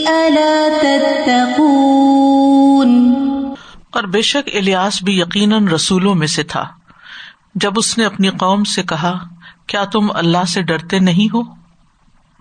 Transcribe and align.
أَلَا 0.08 0.68
تَتَّقُونَ 0.82 1.88
اور 3.90 4.04
بے 4.04 4.22
شک 4.22 4.50
الیاس 4.54 5.04
بھی 5.04 5.20
یقیناً 5.20 5.68
رسولوں 5.68 6.16
میں 6.16 6.28
سے 6.28 6.44
تھا۔ 6.44 6.66
جب 7.56 7.74
اس 7.76 7.98
نے 7.98 8.06
اپنی 8.06 8.30
قوم 8.30 8.64
سے 8.64 8.84
کہا، 8.84 9.20
کیا 9.68 9.84
تم 9.84 10.08
اللہ 10.14 10.46
سے 10.48 10.62
ڈرتے 10.62 11.00
نہیں 11.00 11.34
ہو؟ 11.34 11.42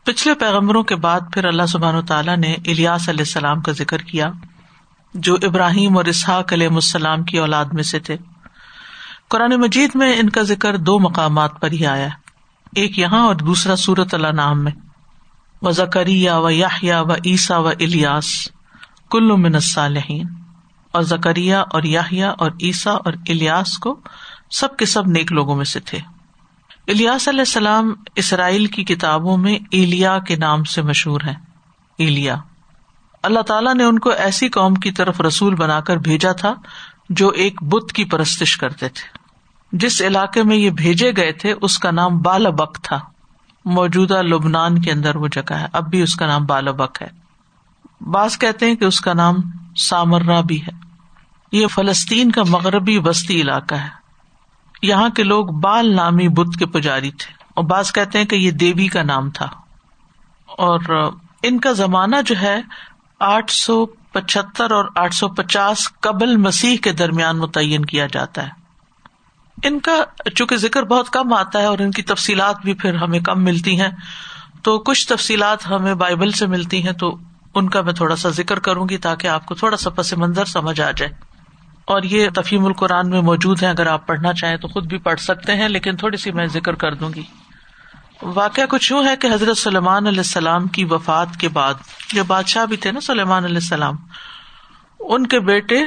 پچھلے 0.04 0.34
پیغمبروں 0.34 0.82
کے 0.82 0.96
بعد 0.96 1.20
پھر 1.34 1.44
اللہ 1.44 1.66
سبحان 1.68 1.94
و 1.94 2.02
تعالیٰ 2.02 2.36
نے 2.36 2.52
الیاس 2.52 3.08
علیہ 3.08 3.20
السلام 3.20 3.60
کا 3.60 3.72
ذکر 3.72 3.98
کیا۔ 3.98 4.30
جو 5.14 5.34
ابراہیم 5.34 5.96
اور 5.96 6.04
اسحاق 6.04 6.52
علیہ 6.52 6.68
السلام 6.68 7.24
کی 7.24 7.38
اولاد 7.38 7.64
میں 7.72 7.82
سے 7.82 7.98
تھے۔ 7.98 8.16
قرآن 9.28 9.60
مجید 9.60 9.90
میں 9.94 10.16
ان 10.16 10.30
کا 10.30 10.42
ذکر 10.42 10.76
دو 10.76 10.98
مقامات 10.98 11.60
پر 11.60 11.72
ہی 11.72 11.86
آیا 11.86 12.08
ایک 12.76 12.98
یہاں 12.98 13.26
اور 13.26 13.34
دوسرا 13.34 13.76
سورت 13.76 14.14
اللہ 14.14 14.28
نام 14.28 14.64
میں۔ 14.64 14.72
و 15.62 15.70
زکریہ 15.70 16.30
و 16.30 16.50
یاہیا 16.50 17.02
و 17.02 17.14
عیسا 17.14 17.58
و 17.58 17.68
الیاس، 17.68 18.48
کل 19.10 19.36
من 19.36 19.54
الصالحین۔ 19.54 20.26
اور 20.92 21.02
زکریہ 21.02 21.56
اور 21.56 21.82
یاہیا 21.82 22.30
اور 22.30 22.50
عیسا 22.62 22.90
اور 22.90 23.12
الیاس 23.28 23.78
کو 23.78 24.00
سب 24.50 24.76
کے 24.76 24.86
سب 24.86 25.06
نیک 25.06 25.32
لوگوں 25.32 25.56
میں 25.56 25.64
سے 25.64 25.80
تھے۔ 25.80 25.98
الیاس 26.88 27.28
علیہ 27.28 27.40
السلام 27.40 27.94
اسرائیل 28.16 28.66
کی 28.66 28.84
کتابوں 28.84 29.36
میں 29.36 29.58
ایلیا 29.70 30.18
کے 30.18 30.36
نام 30.36 30.64
سے 30.64 30.82
مشہور 30.82 31.20
ہے 31.26 31.34
ایلیا۔ 31.98 32.36
اللہ 33.24 33.40
تعالیٰ 33.40 33.74
نے 33.74 33.84
ان 33.84 33.98
کو 33.98 34.10
ایسی 34.10 34.48
قوم 34.48 34.74
کی 34.74 34.90
طرف 34.90 35.20
رسول 35.20 35.54
بنا 35.54 35.80
کر 35.80 35.96
بھیجا 35.96 36.32
تھا 36.32 36.54
جو 37.08 37.28
ایک 37.28 37.62
بت 37.62 37.92
کی 37.92 38.04
پرستش 38.04 38.56
کرتے 38.56 38.88
تھے۔ 38.88 39.18
جس 39.72 40.02
علاقے 40.02 40.42
میں 40.42 40.56
یہ 40.56 40.70
بھیجے 40.70 41.12
گئے 41.16 41.32
تھے، 41.32 41.54
اس 41.62 41.78
کا 41.78 41.90
نام 41.90 42.22
بالبک 42.22 42.78
تھا۔ 42.82 43.00
موجودہ 43.64 44.22
لبنان 44.22 44.80
کے 44.80 44.92
اندر 44.92 45.16
وہ 45.16 45.28
جگہ 45.28 45.52
ہے۔ 45.52 45.66
اب 45.72 45.90
بھی 45.90 46.02
اس 46.02 46.16
کا 46.16 46.26
نام 46.26 46.46
بالبک 46.46 47.02
ہے۔ 47.02 47.08
بعض 48.10 48.38
کہتے 48.38 48.66
ہیں 48.66 48.74
کہ 48.74 48.84
اس 48.84 49.00
کا 49.00 49.12
نام 49.12 49.34
سامرا 49.76 50.40
بھی 50.40 50.62
ہے۔ 50.62 50.72
یہ 51.52 51.66
فلسطین 51.66 52.30
کا 52.30 52.42
مغربی 52.48 53.00
بستی 53.00 53.40
علاقہ 53.40 53.74
ہے۔ 53.74 53.88
یہاں 54.82 55.08
کے 55.08 55.22
لوگ 55.22 55.46
بال 55.46 55.96
نامی 55.96 56.28
بت 56.28 56.56
کے 56.58 56.66
پجاری 56.66 57.10
تھے۔ 57.10 57.32
اور 57.54 57.64
بعض 57.64 57.92
کہتے 57.92 58.18
ہیں 58.18 58.24
کہ 58.24 58.36
یہ 58.36 58.50
دیوی 58.50 58.88
کا 58.88 59.02
نام 59.02 59.30
تھا۔ 59.30 59.46
اور 60.46 61.12
ان 61.42 61.60
کا 61.60 61.72
زمانہ 61.72 62.16
جو 62.26 62.34
ہے 62.42 62.60
آٹھ 63.20 63.52
سو 63.52 63.86
پچہتر 63.86 64.70
اور 64.70 64.84
آٹھ 64.96 65.14
سو 65.14 65.28
پچاس 65.28 66.00
قبل 66.00 66.36
مسیح 66.36 66.76
کے 66.76 66.92
درمیان 66.92 67.38
متعین 67.38 67.84
کیا 67.84 68.06
جاتا 68.06 68.46
ہے۔ 68.46 68.64
ان 69.62 69.80
کا 69.80 69.96
چونکہ 70.34 70.56
ذکر 70.56 70.82
بہت 70.82 71.10
کم 71.10 71.32
آتا 71.32 71.60
ہے 71.60 71.64
اور 71.64 71.78
ان 71.78 71.90
کی 71.90 72.02
تفصیلات 72.02 72.56
بھی 72.64 72.74
پھر 72.74 72.94
ہمیں 72.94 73.20
کم 73.20 73.44
ملتی 73.44 73.80
ہیں، 73.80 73.88
تو 74.62 74.78
کچھ 74.78 75.08
تفصیلات 75.08 75.70
ہمیں 75.70 75.94
بائبل 75.94 76.30
سے 76.30 76.46
ملتی 76.46 76.82
ہیں، 76.82 76.92
تو 76.92 77.16
ان 77.54 77.70
کا 77.70 77.80
میں 77.80 77.92
تھوڑا 77.92 78.16
سا 78.16 78.28
ذکر 78.28 78.58
کروں 78.58 78.88
گی 78.88 78.98
تاکہ 78.98 79.26
آپ 79.26 79.46
کو 79.46 79.54
تھوڑا 79.54 79.76
سا 79.76 79.90
پس 79.90 80.12
منظر 80.12 80.44
سمجھ 80.44 80.80
آ 80.80 80.90
جائے۔ 80.90 81.12
اور 81.84 82.02
یہ 82.02 82.28
تفیم 82.34 82.66
القرآن 82.66 83.10
میں 83.10 83.20
موجود 83.20 83.62
ہے 83.62 83.68
اگر 83.68 83.86
آپ 83.86 84.06
پڑھنا 84.06 84.32
چاہیں 84.32 84.56
تو 84.56 84.68
خود 84.68 84.86
بھی 84.86 84.98
پڑھ 84.98 85.20
سکتے 85.20 85.54
ہیں، 85.54 85.68
لیکن 85.68 85.96
تھوڑی 85.96 86.16
سی 86.16 86.32
میں 86.32 86.46
ذکر 86.46 86.74
کر 86.74 86.94
دوں 86.94 87.10
گی۔ 87.14 87.22
واقعہ 88.22 88.62
کچھ 88.68 88.92
یوں 88.92 89.04
ہے 89.04 89.16
کہ 89.16 89.26
حضرت 89.34 89.58
سلیمان 89.58 90.06
علیہ 90.06 90.18
السلام 90.18 90.66
کی 90.66 90.84
وفات 90.84 91.36
کے 91.36 91.48
بعد 91.48 91.74
جو 92.12 92.24
بادشاہ 92.24 92.66
بھی 92.66 92.76
تھے 92.76 92.92
نا 92.92 93.00
سلیمان 93.00 93.44
علیہ 93.44 93.56
السلام، 93.56 93.94
ان 95.00 95.26
کے 95.26 95.40
بیٹے 95.40 95.80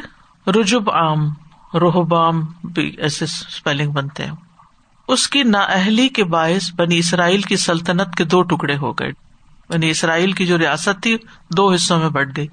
رجب 0.52 0.90
عام 0.90 1.30
روحبام 1.74 2.42
بھی 2.64 2.96
ایسے 2.98 3.26
اسپیلنگ 3.26 3.92
بنتے 3.92 4.26
ہیں۔ 4.26 4.32
اس 5.08 5.28
کی 5.28 5.44
نااہلی 5.44 6.08
کے 6.08 6.24
باعث 6.24 6.74
بنی 6.76 6.98
اسرائیل 6.98 7.42
کی 7.42 7.58
سلطنت 7.58 8.16
کے 8.16 8.24
دو 8.24 8.42
ٹکڑے 8.42 8.78
ہو 8.78 8.94
گئے۔ 8.94 9.12
بنی 9.70 9.90
اسرائیل 9.90 10.32
کی 10.32 10.46
جو 10.46 10.58
ریاست 10.58 11.04
تھی، 11.04 11.18
دو 11.58 11.74
حصوں 11.74 12.00
میں 12.00 12.10
بٹ 12.10 12.38
گئی۔ 12.38 12.48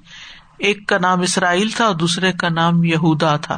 ایک 0.57 0.87
کا 0.87 0.97
نام 0.97 1.21
اسرائیل 1.21 1.69
تھا 1.69 1.85
اور 1.85 1.95
دوسرے 1.95 2.31
کا 2.31 2.49
نام 2.49 2.83
یہودا 2.83 3.37
تھا۔ 3.37 3.57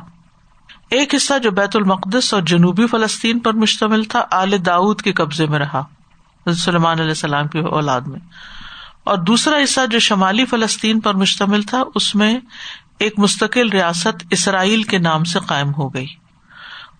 ایک 0.89 1.16
حصہ 1.16 1.39
جو 1.39 1.51
بیت 1.51 1.75
المقدس 1.75 2.34
اور 2.34 2.41
جنوبی 2.41 2.88
فلسطین 2.88 3.39
پر 3.39 3.53
مشتمل 3.53 4.03
تھا، 4.03 4.25
آل 4.31 4.66
داود 4.66 5.01
کے 5.01 5.13
قبضے 5.13 5.45
میں 5.45 5.59
رہا۔ 5.59 5.84
سلمان 6.53 7.00
علیہ 7.00 7.12
السلام 7.12 7.47
کی 7.47 7.59
اولاد 7.59 8.02
میں۔ 8.02 8.19
اور 9.03 9.18
دوسرا 9.18 9.56
حصہ 9.63 9.81
جو 9.91 10.00
شمالی 10.00 10.46
فلسطین 10.46 11.00
پر 11.00 11.13
مشتمل 11.13 11.62
تھا، 11.62 11.84
اس 11.96 12.16
میں 12.16 12.40
ایک 13.00 13.19
مستقل 13.19 13.69
ریاست 13.69 14.24
اسرائیل 14.31 14.84
کے 14.84 14.97
نام 14.97 15.24
سے 15.24 15.40
قائم 15.40 15.74
ہو 15.78 15.94
گئی۔ 15.94 16.08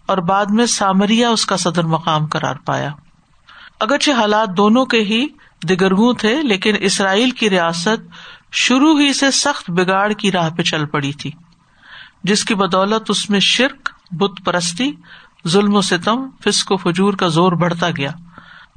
اور 0.06 0.18
بعد 0.18 0.46
میں 0.50 0.66
سامریا 0.66 1.30
اس 1.30 1.46
کا 1.46 1.58
صدر 1.58 1.84
مقام 1.84 2.26
قرار 2.26 2.56
پایا۔ 2.56 2.90
اگرچہ 3.80 4.12
حالات 4.12 4.50
دونوں 4.58 4.86
کے 4.86 4.98
ہی 4.98 5.28
دگرگوں 5.70 6.14
تھے، 6.14 6.42
لیکن 6.42 6.76
اسرائیل 6.80 7.32
کی 7.32 7.50
ریاست 7.50 8.12
شروع 8.52 9.00
ہی 9.00 9.14
سے 9.14 9.32
سخت 9.32 9.70
بگاڑ 9.70 10.12
کی 10.12 10.32
راہ 10.32 10.50
پہ 10.50 10.62
چل 10.62 10.86
پڑی 10.86 11.12
تھی، 11.12 11.32
جس 12.24 12.46
کی 12.46 12.56
بدولت 12.56 13.10
اس 13.10 13.30
میں 13.30 13.40
شرک، 13.40 13.90
بت 14.12 14.46
پرستی، 14.46 14.92
ظلم 15.48 15.76
و 15.76 15.82
ستم، 15.82 16.30
فسق 16.44 16.72
و 16.72 16.78
فجور 16.78 17.14
کا 17.14 17.28
زور 17.28 17.52
بڑھتا 17.52 17.88
گیا۔ 17.98 18.12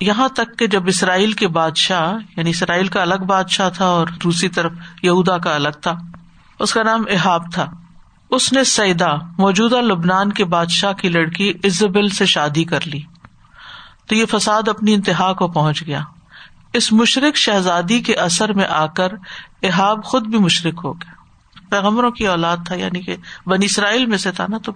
یہاں 0.00 0.28
تک 0.28 0.59
کہ 0.59 0.66
جب 0.66 0.87
اسرائیل 0.87 1.33
کے 1.33 1.49
بادشاہ 1.49 2.12
یعنی 2.37 2.50
اسرائیل 2.50 2.88
کا 2.88 3.03
الگ 3.03 3.15
بادشاہ 3.15 3.71
تھا 3.71 3.84
اور 3.84 4.06
دوسری 4.25 4.49
طرف 4.49 4.72
یہودا 5.03 5.38
کا 5.38 5.55
الگ 5.55 5.69
تھا، 5.69 5.94
اس 6.59 6.72
کا 6.72 6.83
نام 6.83 7.03
احاب 7.11 7.53
تھا۔ 7.53 7.71
اس 8.31 8.53
نے 8.53 8.65
سیدا، 8.65 9.15
موجودہ 9.39 9.77
لبنان 9.77 10.33
کے 10.33 10.44
بادشاہ 10.44 10.93
کی 10.93 11.09
لڑکی 11.09 11.53
ازبل 11.65 12.09
سے 12.09 12.27
شادی 12.27 12.65
کر 12.65 12.78
لی۔ 12.84 13.00
تو 14.06 14.15
یہ 14.15 14.25
فساد 14.31 14.69
اپنی 14.69 14.94
انتہا 14.94 15.33
کو 15.33 15.49
پہنچ 15.49 15.87
گیا۔ 15.87 16.00
اس 16.72 16.93
مشرق 16.93 17.37
شہزادی 17.37 18.00
کے 18.00 18.15
اثر 18.15 18.53
میں 18.53 18.65
آ 18.65 18.87
کر 18.87 19.09
احاب 19.62 20.05
خود 20.05 20.27
بھی 20.27 20.39
مشرق 20.39 20.84
ہو 20.84 20.93
گیا۔ 20.93 21.12
پیغمبروں 21.71 22.10
کی 22.10 22.27
اولاد 22.27 22.56
تھا 22.66 22.75
یعنی 22.75 23.00
کہ 23.00 23.16
بنی 23.47 23.66
اسرائیل 23.66 24.06
میں 24.06 24.19
سے 24.19 24.33
تھا 24.33 24.47
نا، 24.49 24.59
تو 24.59 24.72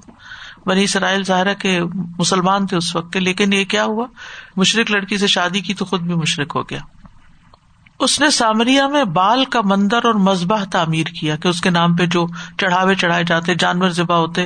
بنی 0.66 0.84
اسرائیل 0.84 1.25
ظاہر 1.25 1.54
کے 1.54 1.80
مسلمان 2.19 2.66
تھے 2.66 2.76
اس 2.76 2.97
وقت 2.97 3.12
کے، 3.12 3.20
لیکن 3.20 3.52
یہ 3.52 3.64
کیا 3.64 3.84
ہوا؟ 3.84 4.06
مشرق 4.56 4.91
لڑکی 4.91 5.19
سے 5.19 5.26
شادی 5.26 5.60
کی 5.60 5.75
تو 5.75 5.84
خود 5.84 6.00
بھی 6.00 6.14
مشرق 6.14 6.56
ہو 6.56 6.62
گیا۔ 6.62 6.78
اس 8.00 8.20
نے 8.20 8.30
سامریا 8.30 8.88
میں 8.88 9.04
بال 9.04 9.44
کا 9.44 9.60
مندر 9.64 10.00
اور 10.04 10.14
مذبح 10.14 10.64
تعمیر 10.64 11.06
کیا 11.06 11.36
کہ 11.36 11.48
اس 11.48 11.60
کے 11.60 11.70
نام 11.70 11.97
پہ 11.97 12.06
جو 12.06 12.26
چڑھاوے 12.58 12.94
چڑھائے 12.94 13.25
جاتے، 13.25 13.54
جانور 13.54 13.88
ذبح 13.88 14.14
ہوتے، 14.14 14.44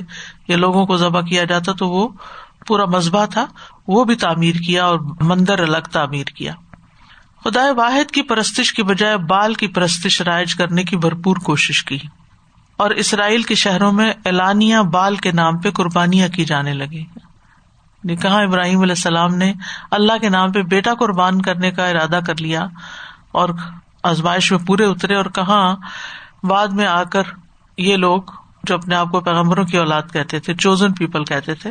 یا 0.49 0.57
لوگوں 0.57 0.87
کو 0.87 0.97
ذبح 0.97 1.21
کیا 1.21 1.45
جاتا 1.45 1.73
تو 1.73 1.89
وہ 1.89 2.09
پورا 2.67 2.85
مذبح 2.85 3.25
تھا، 3.25 3.47
وہ 3.89 4.05
بھی 4.05 4.15
تعمیر 4.15 4.55
کیا 4.67 4.85
اور 4.85 4.99
مندر 5.21 5.59
الگ 5.59 5.89
تعمیر 5.93 6.25
کیا۔ 6.25 6.53
خدا 7.45 7.63
واحد 7.77 8.11
کی 8.11 8.23
پرستش 8.23 8.73
کی 8.73 8.83
بجائے 8.83 9.17
بال 9.17 9.55
کی 9.55 9.67
پرستش 9.67 10.23
رائج 10.23 10.55
کرنے 10.55 10.85
کی 10.85 10.97
بھرپور 10.97 11.37
کوشش 11.37 11.85
کی۔ 11.85 11.99
اور 12.79 12.91
اسرائیل 12.91 13.43
کے 13.43 13.55
شہروں 13.55 13.93
میں 13.93 14.13
اعلانیہ 14.25 14.77
بال 14.77 15.17
کے 15.17 15.33
نام 15.33 15.59
پہ 15.59 15.71
قربانیاں 15.71 16.29
کی 16.29 16.45
جانے 16.45 16.75
لگی۔ 16.75 17.05
کہاں 18.17 18.43
ابراہیم 18.43 18.81
علیہ 18.81 18.93
السلام 18.93 19.35
نے 19.35 19.53
اللہ 19.91 20.13
کے 20.21 20.29
نام 20.29 20.53
پہ 20.53 20.63
بیٹا 20.63 20.95
قربان 20.95 21.43
کرنے 21.43 21.71
کا 21.71 21.87
ارادہ 21.87 22.21
کر 22.27 22.35
لیا 22.41 22.67
اور 23.33 23.49
آزمائش 24.03 24.53
میں 24.53 24.67
پورے 24.67 24.85
اترے 24.85 25.15
اور 25.15 25.25
کہاں 25.25 25.77
بعد 26.43 26.69
میں 26.69 26.87
آ 26.87 27.03
کر 27.03 27.23
یہ 27.79 27.97
لوگ 27.97 28.23
جو 28.65 28.75
اپنے 28.75 28.95
آپ 28.95 29.11
کو 29.11 29.21
پیغمبروں 29.21 29.65
کی 29.65 29.79
اولاد 29.79 30.03
کہتے 30.13 30.41
تھے 30.41 30.55
چوزن 30.55 30.93
پیپل 30.93 31.25
کہتے 31.25 31.55
تھے۔ 31.55 31.71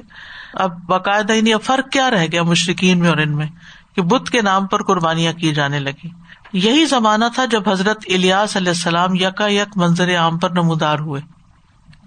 اب 0.54 0.86
باقاعدہ 0.86 1.34
فرق 1.64 1.92
کیا 1.92 2.10
رہ 2.10 2.26
گیا 2.32 2.44
مشرقین 2.44 3.00
میں 3.00 3.10
اور 3.10 3.18
ان 3.18 3.36
میں 3.36 3.48
کہ 3.96 4.02
بت 4.02 4.30
کے 4.30 4.42
نام 4.42 4.68
پر 4.68 4.84
قربانیاں 4.84 5.34
کی 5.34 5.54
جانے 5.54 5.80
لگی۔ 5.80 6.10
یہی 6.54 6.86
زمانہ 6.86 7.26
تھا 7.34 7.46
جب 7.46 7.70
حضرت 7.70 7.98
الیاس 8.08 8.58
علیہ 8.58 8.70
السلام 8.70 9.16
یکا 9.16 9.48
یک 9.48 9.78
منظر 9.78 10.18
عام 10.18 10.38
پر 10.38 10.50
نمودار 10.50 11.00
ہوئے۔ 11.00 11.22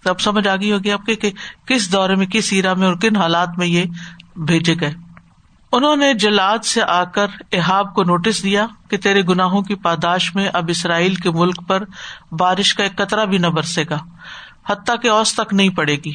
اب 0.04 0.20
سمجھ 0.20 0.48
آ 0.48 0.56
گئی 0.56 0.72
ہوگی 0.72 0.92
آپ 0.92 1.06
کے 1.06 1.14
کہ 1.14 1.30
کس 1.66 1.92
دورے 1.92 2.14
میں، 2.14 2.26
کس 2.26 2.52
ایرا 2.52 2.74
میں 2.74 2.86
اور 2.86 2.94
کن 2.94 3.16
حالات 3.16 3.48
میں 3.56 3.66
یہ 3.66 3.84
بھیجے 4.36 4.74
گئے۔ 4.80 4.94
انہوں 5.72 5.96
نے 5.96 6.14
جلاد 6.14 6.64
سے 6.64 6.82
آ 6.82 7.04
کر 7.04 7.26
احاب 7.52 7.94
کو 7.94 8.02
نوٹس 8.02 8.42
دیا 8.42 8.66
کہ 8.90 8.96
تیرے 8.96 9.22
گناہوں 9.22 9.62
کی 9.62 9.74
پاداش 9.74 10.34
میں 10.34 10.48
اب 10.52 10.64
اسرائیل 10.68 11.14
کے 11.14 11.30
ملک 11.30 11.68
پر 11.68 11.82
بارش 12.32 12.74
کا 12.74 12.82
ایک 12.82 12.96
قطرہ 12.96 13.24
بھی 13.24 13.38
نہ 13.38 13.46
برسے 13.46 13.84
گا، 13.90 13.98
حتیٰ 14.68 14.94
کہ 15.02 15.08
اوس 15.08 15.34
تک 15.34 15.54
نہیں 15.54 15.68
پڑے 15.68 15.96
گی۔ 15.96 16.12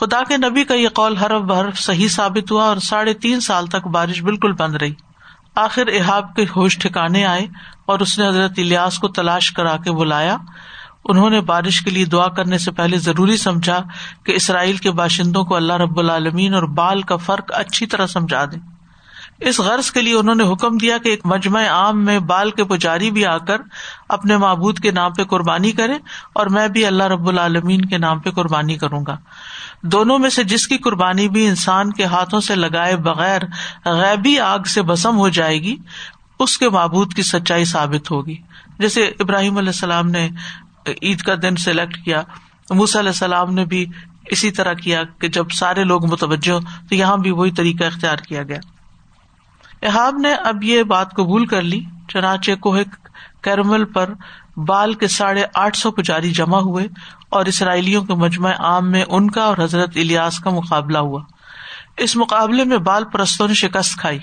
خدا 0.00 0.22
کے 0.28 0.36
نبی 0.36 0.64
کا 0.64 0.74
یہ 0.74 0.88
قول 0.88 1.16
حرف 1.16 1.42
بحرف 1.42 1.78
صحیح 1.78 2.08
ثابت 2.08 2.52
ہوا 2.52 2.64
اور 2.64 2.76
ساڑھے 2.76 3.14
تین 3.14 3.40
سال 3.40 3.66
تک 3.66 3.86
بارش 3.86 4.22
بالکل 4.22 4.52
بند 4.52 4.76
رہی۔ 4.76 4.94
آخر 5.56 5.82
احاب 5.86 6.36
کے 6.36 6.44
ہوش 6.56 6.78
ٹھکانے 6.78 7.24
آئے 7.24 7.46
اور 7.86 7.98
اس 7.98 8.18
نے 8.18 8.28
حضرت 8.28 8.52
الیاس 8.56 8.98
کو 8.98 9.08
تلاش 9.08 9.52
کرا 9.52 9.76
کے 9.76 9.92
بلایا۔ 9.92 10.36
انہوں 11.04 11.30
نے 11.30 11.40
بارش 11.40 11.80
کے 11.80 11.90
لیے 11.90 12.04
دعا 12.04 12.28
کرنے 12.28 12.58
سے 12.58 12.70
پہلے 12.70 12.98
ضروری 12.98 13.36
سمجھا 13.36 13.82
کہ 14.24 14.32
اسرائیل 14.32 14.76
کے 14.76 14.90
باشندوں 14.90 15.44
کو 15.44 15.56
اللہ 15.56 15.72
رب 15.72 15.98
العالمین 15.98 16.54
اور 16.54 16.62
بال 16.62 17.02
کا 17.02 17.16
فرق 17.16 17.50
اچھی 17.54 17.86
طرح 17.86 18.06
سمجھا 18.06 18.44
دیں۔ 18.44 18.75
اس 19.40 19.60
غرض 19.60 19.90
کے 19.90 20.02
لیے 20.02 20.14
انہوں 20.14 20.34
نے 20.34 20.52
حکم 20.52 20.76
دیا 20.76 20.98
کہ 20.98 21.08
ایک 21.08 21.20
مجمع 21.24 21.66
عام 21.66 22.04
میں 22.04 22.18
بال 22.18 22.50
کے 22.50 22.64
پجاری 22.64 23.10
بھی 23.10 23.26
آ 23.26 23.38
کر 23.38 23.60
اپنے 24.08 24.36
معبود 24.36 24.78
کے 24.78 24.90
نام 24.90 25.12
پہ 25.12 25.24
قربانی 25.24 25.72
کرے 25.72 25.94
اور 26.32 26.46
میں 26.46 26.68
بھی 26.68 26.86
اللہ 26.86 27.04
رب 27.04 27.28
العالمین 27.28 27.84
کے 27.84 27.98
نام 27.98 28.18
پہ 28.18 28.30
قربانی 28.30 28.76
کروں 28.76 29.04
گا۔ 29.06 29.16
دونوں 29.82 30.18
میں 30.18 30.30
سے 30.30 30.44
جس 30.44 30.68
کی 30.68 30.78
قربانی 30.78 31.28
بھی 31.28 31.46
انسان 31.46 31.92
کے 31.92 32.04
ہاتھوں 32.04 32.40
سے 32.40 32.54
لگائے 32.54 32.96
بغیر 32.96 33.42
غیبی 33.84 34.38
آگ 34.40 34.58
سے 34.58 34.82
بسم 34.82 35.16
ہو 35.16 35.28
جائے 35.28 35.62
گی، 35.62 35.76
اس 36.38 36.58
کے 36.58 36.68
معبود 36.68 37.14
کی 37.14 37.22
سچائی 37.22 37.64
ثابت 37.64 38.10
ہوگی۔ 38.10 38.36
جیسے 38.78 39.04
ابراہیم 39.20 39.58
علیہ 39.58 39.68
السلام 39.68 40.10
نے 40.10 40.28
عید 41.02 41.20
کا 41.20 41.34
دن 41.42 41.56
سلیکٹ 41.56 42.04
کیا 42.04 42.22
موس 42.70 42.96
علیہ 42.96 43.08
السلام 43.08 43.54
نے 43.54 43.64
بھی 43.64 43.86
اسی 44.26 44.50
طرح 44.50 44.72
کیا 44.72 45.02
کہ 45.18 45.28
جب 45.28 45.50
سارے 45.50 45.84
لوگ 45.84 46.06
متوجہ 46.06 46.58
تو 46.88 46.94
یہاں 46.94 47.16
بھی 47.16 47.30
وہی 47.30 47.50
طریقہ 47.50 47.84
اختیار 47.84 48.16
کیا 48.16 48.42
گیا۔ 48.42 48.58
احاب 49.82 50.16
نے 50.18 50.34
اب 50.34 50.64
یہ 50.64 50.82
بات 50.82 51.10
قبول 51.10 51.46
کر 51.46 51.62
لی، 51.62 51.84
چنانچہ 52.08 52.52
کوہ 52.52 52.78
کیرمل 53.42 53.84
پر 53.84 54.10
بال 54.56 54.94
کے 54.94 55.08
ساڑھے 55.08 55.44
آٹھ 55.54 55.76
سو 55.76 55.90
پجاری 55.90 56.30
جمع 56.30 56.58
ہوئے 56.58 56.86
اور 57.30 57.46
اسرائیلیوں 57.46 58.04
کے 58.04 58.14
مجمع 58.14 58.52
عام 58.58 58.90
میں 58.90 59.04
ان 59.08 59.30
کا 59.30 59.42
اور 59.42 59.56
حضرت 59.58 59.96
الیاس 59.96 60.38
کا 60.38 60.50
مقابلہ 60.50 60.98
ہوا۔ 60.98 61.22
اس 61.96 62.16
مقابلے 62.16 62.64
میں 62.64 62.76
بال 62.76 63.04
پرستوں 63.04 63.48
نے 63.48 63.54
شکست 63.54 63.98
کھائی 63.98 64.18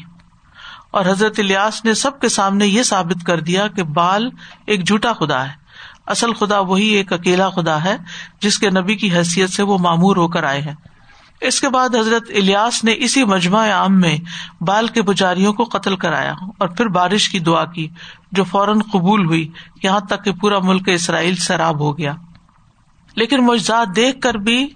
اور 0.91 1.05
حضرت 1.05 1.39
الیاس 1.39 1.85
نے 1.85 1.93
سب 1.93 2.19
کے 2.19 2.29
سامنے 2.29 2.67
یہ 2.67 2.83
ثابت 2.83 3.25
کر 3.25 3.39
دیا 3.39 3.67
کہ 3.67 3.83
بال 3.83 4.29
ایک 4.65 4.87
جھوٹا 4.87 5.13
خدا 5.13 5.45
ہے۔ 5.45 5.51
اصل 6.07 6.33
خدا 6.33 6.59
وہی 6.59 6.87
ایک 6.87 7.13
اکیلا 7.13 7.49
خدا 7.49 7.83
ہے 7.83 7.97
جس 8.41 8.59
کے 8.59 8.69
نبی 8.69 8.95
کی 8.95 9.11
حیثیت 9.11 9.49
سے 9.49 9.63
وہ 9.63 9.77
معمور 9.77 10.15
ہو 10.15 10.27
کر 10.27 10.43
آئے 10.43 10.61
ہیں۔ 10.61 10.75
اس 11.43 11.61
کے 11.61 11.69
بعد 11.69 11.95
حضرت 11.95 12.31
الیاس 12.35 12.83
نے 12.83 12.93
اسی 12.97 13.23
مجمع 13.23 13.69
عام 13.69 13.99
میں 13.99 14.17
بال 14.61 14.87
کے 14.87 15.01
پجاریوں 15.01 15.53
کو 15.53 15.63
قتل 15.63 15.95
کرایا 15.95 16.33
اور 16.59 16.67
پھر 16.67 16.87
بارش 16.87 17.29
کی 17.29 17.39
دعا 17.39 17.65
کی، 17.65 17.87
جو 18.31 18.43
فوراً 18.43 18.79
قبول 18.79 19.25
ہوئی 19.25 19.49
یہاں 19.83 19.99
تک 19.99 20.25
کہ 20.25 20.31
پورا 20.31 20.59
ملک 20.59 20.89
اسرائیل 20.89 21.35
سیراب 21.35 21.79
ہو 21.79 21.97
گیا۔ 21.97 22.13
لیکن 23.15 23.45
مجزاد 23.45 23.85
دیکھ 23.95 24.21
کر 24.21 24.33
بھی 24.33 24.69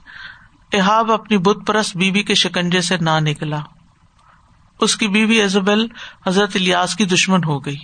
احاب 0.74 1.12
اپنی 1.12 1.38
بت 1.38 1.68
پرست 1.68 1.98
بیوی 1.98 2.24
کے 2.24 2.36
شکنجے 2.36 2.82
سے 2.82 2.98
نہ 2.98 3.20
نکلا۔ 3.20 3.60
اس 4.82 4.96
کی 4.96 5.08
بیوی 5.08 5.36
ایزبل 5.36 5.88
حضرت 6.28 6.52
الیاس 6.56 6.96
کی 6.96 7.06
دشمن 7.06 7.44
ہو 7.44 7.66
گئی۔ 7.66 7.78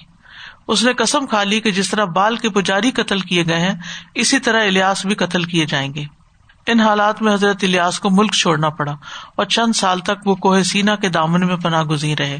اس 0.68 0.84
نے 0.84 0.94
قسم 0.94 1.26
کھا 1.26 1.44
لی 1.44 1.60
کہ 1.60 1.72
جس 1.72 1.90
طرح 1.90 2.06
بال 2.06 2.36
کے 2.36 2.50
پجاری 2.50 2.92
قتل 2.92 3.20
کیے 3.20 3.46
گئے 3.46 3.60
ہیں، 3.60 3.74
اسی 4.16 4.40
طرح 4.40 4.64
الیاس 4.64 5.06
بھی 5.06 5.16
قتل 5.16 5.44
کیے 5.44 5.66
جائیں 5.66 5.94
گے۔ 5.94 6.23
ان 6.68 6.80
حالات 6.80 7.22
میں 7.22 7.34
حضرت 7.34 7.64
الیاس 7.64 8.00
کو 8.00 8.10
ملک 8.10 8.34
چھوڑنا 8.34 8.70
پڑا 8.70 8.96
اور 9.36 9.46
چند 9.46 9.76
سال 9.76 10.00
تک 10.00 10.28
وہ 10.28 10.36
کوہ 10.36 10.62
سینا 10.64 10.96
کے 10.96 11.10
دامن 11.10 11.46
میں 11.48 11.56
پناہ 11.56 11.84
گزین 11.84 12.16
رہے۔ 12.20 12.40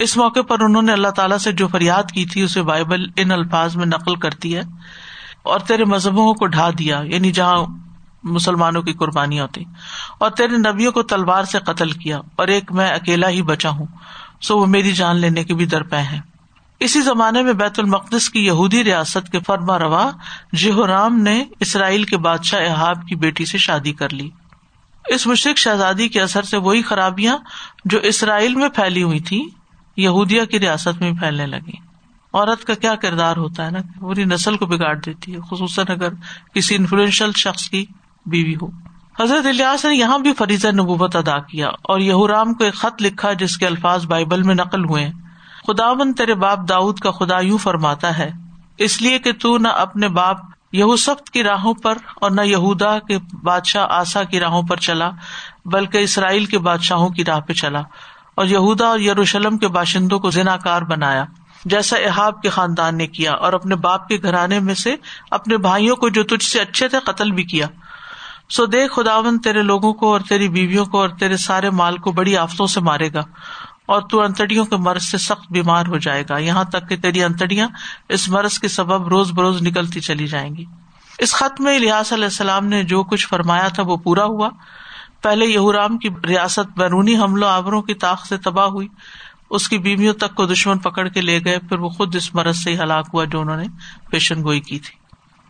اس 0.00 0.16
موقع 0.16 0.40
پر 0.40 0.60
انہوں 0.60 0.82
نے 0.82 0.92
اللہ 0.92 1.08
تعالیٰ 1.08 1.38
سے 1.38 1.52
جو 1.52 1.68
فریاد 1.68 2.10
کی 2.10 2.24
تھی، 2.26 2.42
اسے 2.42 2.62
بائبل 2.62 3.06
ان 3.16 3.32
الفاظ 3.32 3.76
میں 3.76 3.86
نقل 3.86 4.16
کرتی 4.16 4.56
ہے 4.56 4.62
اور 5.42 5.60
تیرے 5.60 5.84
مذہبوں 5.84 6.32
کو 6.34 6.46
ڈھا 6.46 6.68
دیا 6.78 7.00
یعنی 7.04 7.32
جہاں 7.32 7.64
مسلمانوں 8.24 8.82
کی 8.82 8.92
قربانیاں 8.92 9.42
ہوتی 9.42 9.64
اور 10.18 10.30
تیرے 10.30 10.56
نبیوں 10.58 10.92
کو 10.92 11.02
تلوار 11.02 11.44
سے 11.44 11.58
قتل 11.58 11.90
کیا، 11.92 12.20
اور 12.36 12.48
ایک 12.48 12.72
میں 12.72 12.90
اکیلا 12.90 13.28
ہی 13.28 13.42
بچا 13.42 13.70
ہوں، 13.70 13.86
سو 14.40 14.58
وہ 14.58 14.66
میری 14.66 14.92
جان 14.92 15.16
لینے 15.16 15.44
کے 15.44 15.54
بھی 15.54 15.66
درپے 15.66 16.00
ہیں۔ 16.02 16.20
اسی 16.80 17.00
زمانے 17.00 17.42
میں 17.42 17.52
بیت 17.52 17.78
المقدس 17.78 18.30
کی 18.30 18.46
یہودی 18.46 18.84
ریاست 18.84 19.32
کے 19.32 19.38
فرما 19.40 19.78
روا 19.78 20.10
جہرام 20.56 21.20
نے 21.20 21.44
اسرائیل 21.60 22.04
کے 22.04 22.18
بادشاہ 22.18 22.68
احاب 22.68 23.06
کی 23.06 23.14
بیٹی 23.14 23.44
سے 23.44 23.58
شادی 23.58 23.92
کر 23.92 24.12
لی۔ 24.12 24.30
اس 25.08 25.26
مشرق 25.26 25.58
شہزادی 25.58 26.08
کے 26.08 26.20
اثر 26.20 26.42
سے 26.42 26.56
وہی 26.56 26.82
خرابیاں 26.82 27.36
جو 27.84 27.98
اسرائیل 27.98 28.54
میں 28.54 28.68
پھیلی 28.68 29.02
ہوئی 29.02 29.20
تھی 29.20 29.48
یہودیا 29.96 30.44
کی 30.44 30.60
ریاست 30.60 31.00
میں 31.00 31.12
پھیلنے 31.12 31.46
لگی 31.46 31.94
عورت 32.32 32.64
کا 32.64 32.74
کیا 32.74 32.94
کردار 32.94 33.36
ہوتا 33.36 33.66
ہے 33.66 33.70
نا؟ 33.70 33.78
پوری 34.00 34.24
نسل 34.24 34.56
کو 34.56 34.66
بگاڑ 34.66 34.94
دیتی 34.94 35.34
ہے، 35.34 35.40
خصوصاً 35.50 35.84
اگر 35.88 36.08
کسی 36.54 36.74
انفلوئنشل 36.74 37.30
شخص 37.36 37.68
کی 37.68 37.86
بیوی 38.26 38.54
ہو۔ 38.62 38.66
حضرت 39.20 39.46
الیاس 39.46 39.84
نے 39.84 39.96
یہاں 39.96 40.18
بھی 40.18 40.32
فریضہ 40.32 40.68
نبوت 40.68 41.16
ادا 41.16 41.38
کیا 41.38 41.66
اور 41.66 42.00
یہورام 42.00 42.54
کو 42.54 42.64
ایک 42.64 42.74
خط 42.74 43.02
لکھا 43.02 43.32
جس 43.32 43.56
کے 43.56 43.66
الفاظ 43.66 44.06
بائبل 44.06 44.42
میں 44.42 44.54
نقل 44.54 44.84
ہوئے 44.84 45.10
بن 45.68 46.12
تیرے 46.12 46.34
باپ 46.34 46.58
داؤد 46.68 46.98
کا 46.98 47.10
خدا 47.10 47.38
یوں 47.40 47.58
فرماتا 47.58 48.18
ہے، 48.18 48.30
اس 48.78 49.02
لیے 49.02 49.18
کہ 49.18 49.32
تو 49.32 49.58
نہ 49.58 49.68
اپنے 49.68 50.08
باپ 50.08 50.36
یہوسفت 50.72 51.30
کی 51.30 51.42
راہوں 51.42 51.74
پر 51.74 51.98
اور 52.14 52.30
نہ 52.30 52.40
یہودا 52.40 52.98
کے 52.98 53.18
بادشاہ 53.42 53.86
آسا 53.90 54.22
کی 54.22 54.40
راہوں 54.40 54.62
پر 54.62 54.76
چلا، 54.76 55.10
بلکہ 55.64 55.98
اسرائیل 55.98 56.44
کے 56.44 56.58
بادشاہوں 56.58 57.08
کی 57.08 57.24
راہ 57.24 57.40
پہ 57.40 57.52
چلا 57.52 57.82
اور 58.34 58.46
یہودا 58.46 58.86
اور 58.86 58.98
یروشلم 58.98 59.58
کے 59.58 59.68
باشندوں 59.68 60.18
کو 60.18 60.30
ذنا 60.30 60.56
کار 60.56 60.82
بنایا۔ 60.82 61.24
جیسا 61.64 61.96
احاب 61.96 62.42
کے 62.42 62.48
خاندان 62.48 62.96
نے 62.96 63.06
کیا 63.06 63.32
اور 63.32 63.52
اپنے 63.52 63.74
باپ 63.74 64.08
کے 64.08 64.16
گھرانے 64.22 64.60
میں 64.60 64.74
سے 64.74 64.96
اپنے 65.30 65.56
بھائیوں 65.56 65.96
کو 65.96 66.08
جو 66.08 66.22
تجھ 66.22 66.44
سے 66.44 66.60
اچھے 66.60 66.88
تھے 66.88 66.98
قتل 67.06 67.30
بھی 67.30 67.44
کیا۔ 67.44 67.66
سو 68.50 68.66
دیکھ 68.66 68.92
خداون 68.94 69.38
تیرے 69.38 69.62
لوگوں 69.62 69.92
کو 69.92 70.12
اور 70.12 70.20
تیری 70.20 70.48
بیویوں 70.48 70.84
کو 70.84 71.00
اور 71.00 71.08
تیرے 71.08 71.36
سارے 71.36 71.70
مال 71.70 71.96
کو 71.96 72.12
بڑی 72.12 72.36
آفتوں 72.36 72.66
سے 72.66 72.80
مارے 72.80 73.12
گا۔ 73.12 73.22
اور 73.86 74.02
تو 74.02 74.22
انتڑیوں 74.22 74.64
کے 74.64 74.76
مرض 74.76 75.02
سے 75.02 75.18
سخت 75.18 75.52
بیمار 75.52 75.86
ہو 75.86 75.98
جائے 75.98 76.24
گا۔ 76.30 76.38
یہاں 76.38 76.64
تک 76.64 76.88
کہ 76.88 76.96
تیری 76.96 77.24
انتڑیاں 77.24 77.68
اس 78.08 78.28
مرض 78.28 78.58
کے 78.58 78.68
سبب 78.68 79.08
روز 79.08 79.32
بروز 79.32 79.62
نکلتی 79.62 80.00
چلی 80.00 80.26
جائیں 80.26 80.56
گی۔ 80.56 80.64
اس 81.18 81.34
خط 81.34 81.60
میں 81.60 81.76
الیاس 81.76 82.12
علیہ 82.12 82.24
السلام 82.24 82.66
نے 82.66 82.82
جو 82.82 83.02
کچھ 83.02 83.28
فرمایا 83.28 83.68
تھا 83.68 83.82
وہ 83.82 83.96
پورا 83.96 84.24
ہوا۔ 84.24 84.48
پہلے 85.22 85.46
یہورام 85.46 85.98
کی 85.98 86.08
ریاست 86.26 86.78
بیرونی 86.78 87.16
حملوں 87.16 87.48
آوروں 87.48 87.82
کی 87.82 87.94
طاق 87.94 88.26
سے 88.26 88.36
تباہ 88.36 88.66
ہوئی۔ 88.66 88.88
اس 89.50 89.68
کی 89.68 89.78
بیویوں 89.78 90.14
تک 90.14 90.34
کو 90.34 90.46
دشمن 90.46 90.78
پکڑ 90.78 91.08
کے 91.08 91.20
لے 91.20 91.40
گئے۔ 91.44 91.58
پھر 91.58 91.78
وہ 91.78 91.88
خود 91.88 92.16
اس 92.16 92.34
مرض 92.34 92.56
سے 92.56 92.74
ہلاک 92.74 93.06
ہوا 93.14 93.24
جو 93.24 93.40
انہوں 93.40 93.56
نے 93.56 93.66
پیشن 94.10 94.42
گوئی 94.42 94.60
کی 94.60 94.78
تھی۔ 94.78 95.03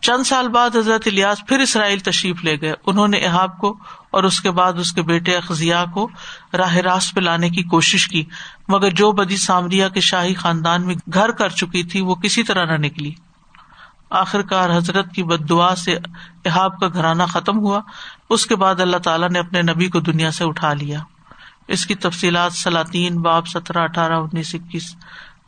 چند 0.04 0.26
سال 0.26 0.48
بعد 0.48 0.76
حضرت 0.76 1.02
الیاس 1.06 1.46
پھر 1.46 1.58
اسرائیل 1.58 1.98
تشریف 1.98 2.44
لے 2.44 2.60
گئے۔ 2.60 2.74
انہوں 2.86 3.08
نے 3.08 3.18
احاب 3.18 3.58
کو 3.58 3.78
اور 4.10 4.24
اس 4.24 4.40
کے 4.40 4.50
بعد 4.50 4.72
اس 4.72 4.92
کے 4.92 5.02
بیٹے 5.02 5.36
اخذیا 5.36 5.84
کو 5.94 6.08
راہ 6.54 6.74
راست 6.74 7.14
پہ 7.14 7.20
لانے 7.20 7.50
کی 7.50 7.62
کوشش 7.62 8.08
کی، 8.08 8.24
مگر 8.68 8.90
جو 8.90 9.12
بدی 9.12 9.36
سامریا 9.36 9.88
کے 9.88 10.00
شاہی 10.00 10.34
خاندان 10.34 10.86
میں 10.86 10.94
گھر 11.14 11.30
کر 11.30 11.48
چکی 11.48 11.82
تھی، 11.82 12.00
وہ 12.00 12.14
کسی 12.14 12.42
طرح 12.42 12.64
نہ 12.64 12.86
نکلی۔ 12.86 13.12
آخر 14.10 14.42
کار 14.42 14.76
حضرت 14.76 15.12
کی 15.12 15.22
بد 15.22 15.48
دعا 15.48 15.74
سے 15.74 15.98
احاب 16.44 16.80
کا 16.80 16.88
گھرانہ 16.88 17.22
ختم 17.22 17.58
ہوا۔ 17.58 17.80
اس 18.30 18.46
کے 18.46 18.56
بعد 18.56 18.80
اللہ 18.80 18.96
تعالیٰ 18.96 19.30
نے 19.30 19.38
اپنے 19.38 19.62
نبی 19.62 19.88
کو 19.88 20.00
دنیا 20.00 20.30
سے 20.30 20.44
اٹھا 20.44 20.72
لیا۔ 20.72 20.98
اس 21.68 21.86
کی 21.86 21.94
تفصیلات 21.94 22.52
سلاطین 22.52 23.22
باب 23.22 23.48
سترہ، 23.48 23.78
اٹھارہ، 23.78 24.12
انیس، 24.12 24.54
اکیس، 24.54 24.96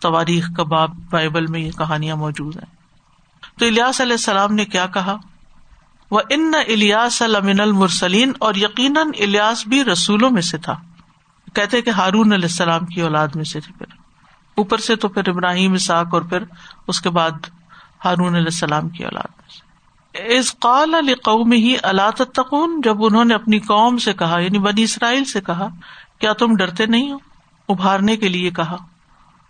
تواریخ 0.00 0.48
کا 0.56 0.62
باب 0.62 0.90
بائبل 1.10 1.46
میں 1.46 1.60
یہ 1.60 1.70
کہانیاں 1.70 2.16
موجود 2.16 2.56
ہیں۔ 2.56 2.75
تو 3.58 3.66
الیاس 3.66 4.00
علیہ 4.00 4.12
السلام 4.12 4.54
نے 4.54 4.64
کیا 4.64 4.86
کہا؟ 4.86 5.16
وہ 6.10 6.20
ان 6.30 6.52
الیاس 6.68 7.22
المن 7.22 7.60
المرسلین 7.60 8.32
اور 8.38 8.54
یقیناً 8.54 9.10
الیاس 9.18 9.66
بھی 9.66 9.84
رسولوں 9.84 10.30
میں 10.30 10.42
سے 10.42 10.58
تھا۔ 10.58 10.80
کہتے 11.54 11.82
کہ 11.82 11.90
ہارون 11.90 12.32
علیہ 12.32 12.44
السلام 12.44 12.86
کی 12.86 13.00
اولاد 13.00 13.28
میں 13.34 13.44
سے 13.44 13.60
تھے 13.60 13.72
پھر۔ 13.78 13.86
اوپر 14.54 14.78
سے 14.78 14.96
تو 14.96 15.08
پھر 15.08 15.28
ابراہیم 15.28 15.72
اساق 15.72 16.06
اور 16.12 16.22
پھر 16.22 16.38
اس 16.88 17.00
کے 17.00 17.10
بعد 17.10 17.30
ہارون 18.04 18.34
علیہ 18.34 18.44
السلام 18.44 18.88
کی 18.88 19.04
اولاد 19.04 19.30
میں 19.36 19.48
سے۔ 19.48 20.38
اس 20.38 20.58
قال 20.58 20.94
علی 20.94 21.14
قوم 21.14 21.52
ہی 21.52 21.76
اللہ 21.82 22.22
تقون 22.32 22.80
جب 22.84 23.04
انہوں 23.04 23.24
نے 23.24 23.34
اپنی 23.34 23.58
قوم 23.58 23.98
سے 23.98 24.12
کہا 24.12 24.38
یعنی 24.38 24.58
بنی 24.58 24.82
اسرائیل 24.82 25.24
سے 25.24 25.40
کہا، 25.40 25.68
کیا 26.18 26.32
تم 26.32 26.56
ڈرتے 26.56 26.86
نہیں 26.86 27.12
ہو؟ 27.12 27.18
ابھارنے 27.68 28.16
کے 28.16 28.28
لیے 28.28 28.50
کہا۔ 28.50 28.76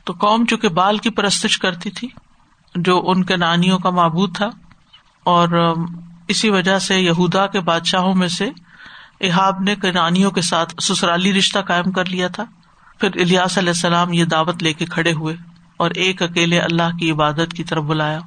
تو 0.04 0.12
قوم 0.12 0.44
چونکہ 0.44 0.68
بال 0.68 0.98
کی 0.98 1.10
پرستش 1.10 1.58
کرتی 1.58 1.90
تھی 1.90 2.08
جو 2.76 3.04
ان 3.06 3.24
کے 3.24 3.36
نانیوں 3.36 3.78
کا 3.78 3.90
معبود 3.90 4.36
تھا 4.36 4.48
اور 5.24 5.74
اسی 6.28 6.50
وجہ 6.50 6.78
سے 6.78 7.00
یہودا 7.00 7.46
کے 7.46 7.60
بادشاہوں 7.60 8.14
میں 8.14 8.28
سے 8.28 8.50
احاب 9.20 9.60
نے 9.60 9.74
کنانیوں 9.74 10.30
کے 10.30 10.42
ساتھ 10.42 10.74
سسرالی 10.82 11.32
رشتہ 11.32 11.58
قائم 11.58 11.90
کر 11.90 12.04
لیا 12.04 12.28
تھا۔ 12.28 12.44
پھر 13.00 13.10
الیاس 13.14 13.58
علیہ 13.58 13.68
السلام 13.68 14.12
یہ 14.12 14.24
دعوت 14.24 14.62
لے 14.62 14.72
کے 14.72 14.84
کھڑے 14.84 15.12
ہوئے 15.12 15.36
اور 15.76 15.90
ایک 15.90 16.22
اکیلے 16.22 16.58
اللہ 16.58 16.96
کی 17.00 17.10
عبادت 17.10 17.52
کی 17.56 17.64
طرف 17.64 17.82
بلایا۔ 17.82 18.18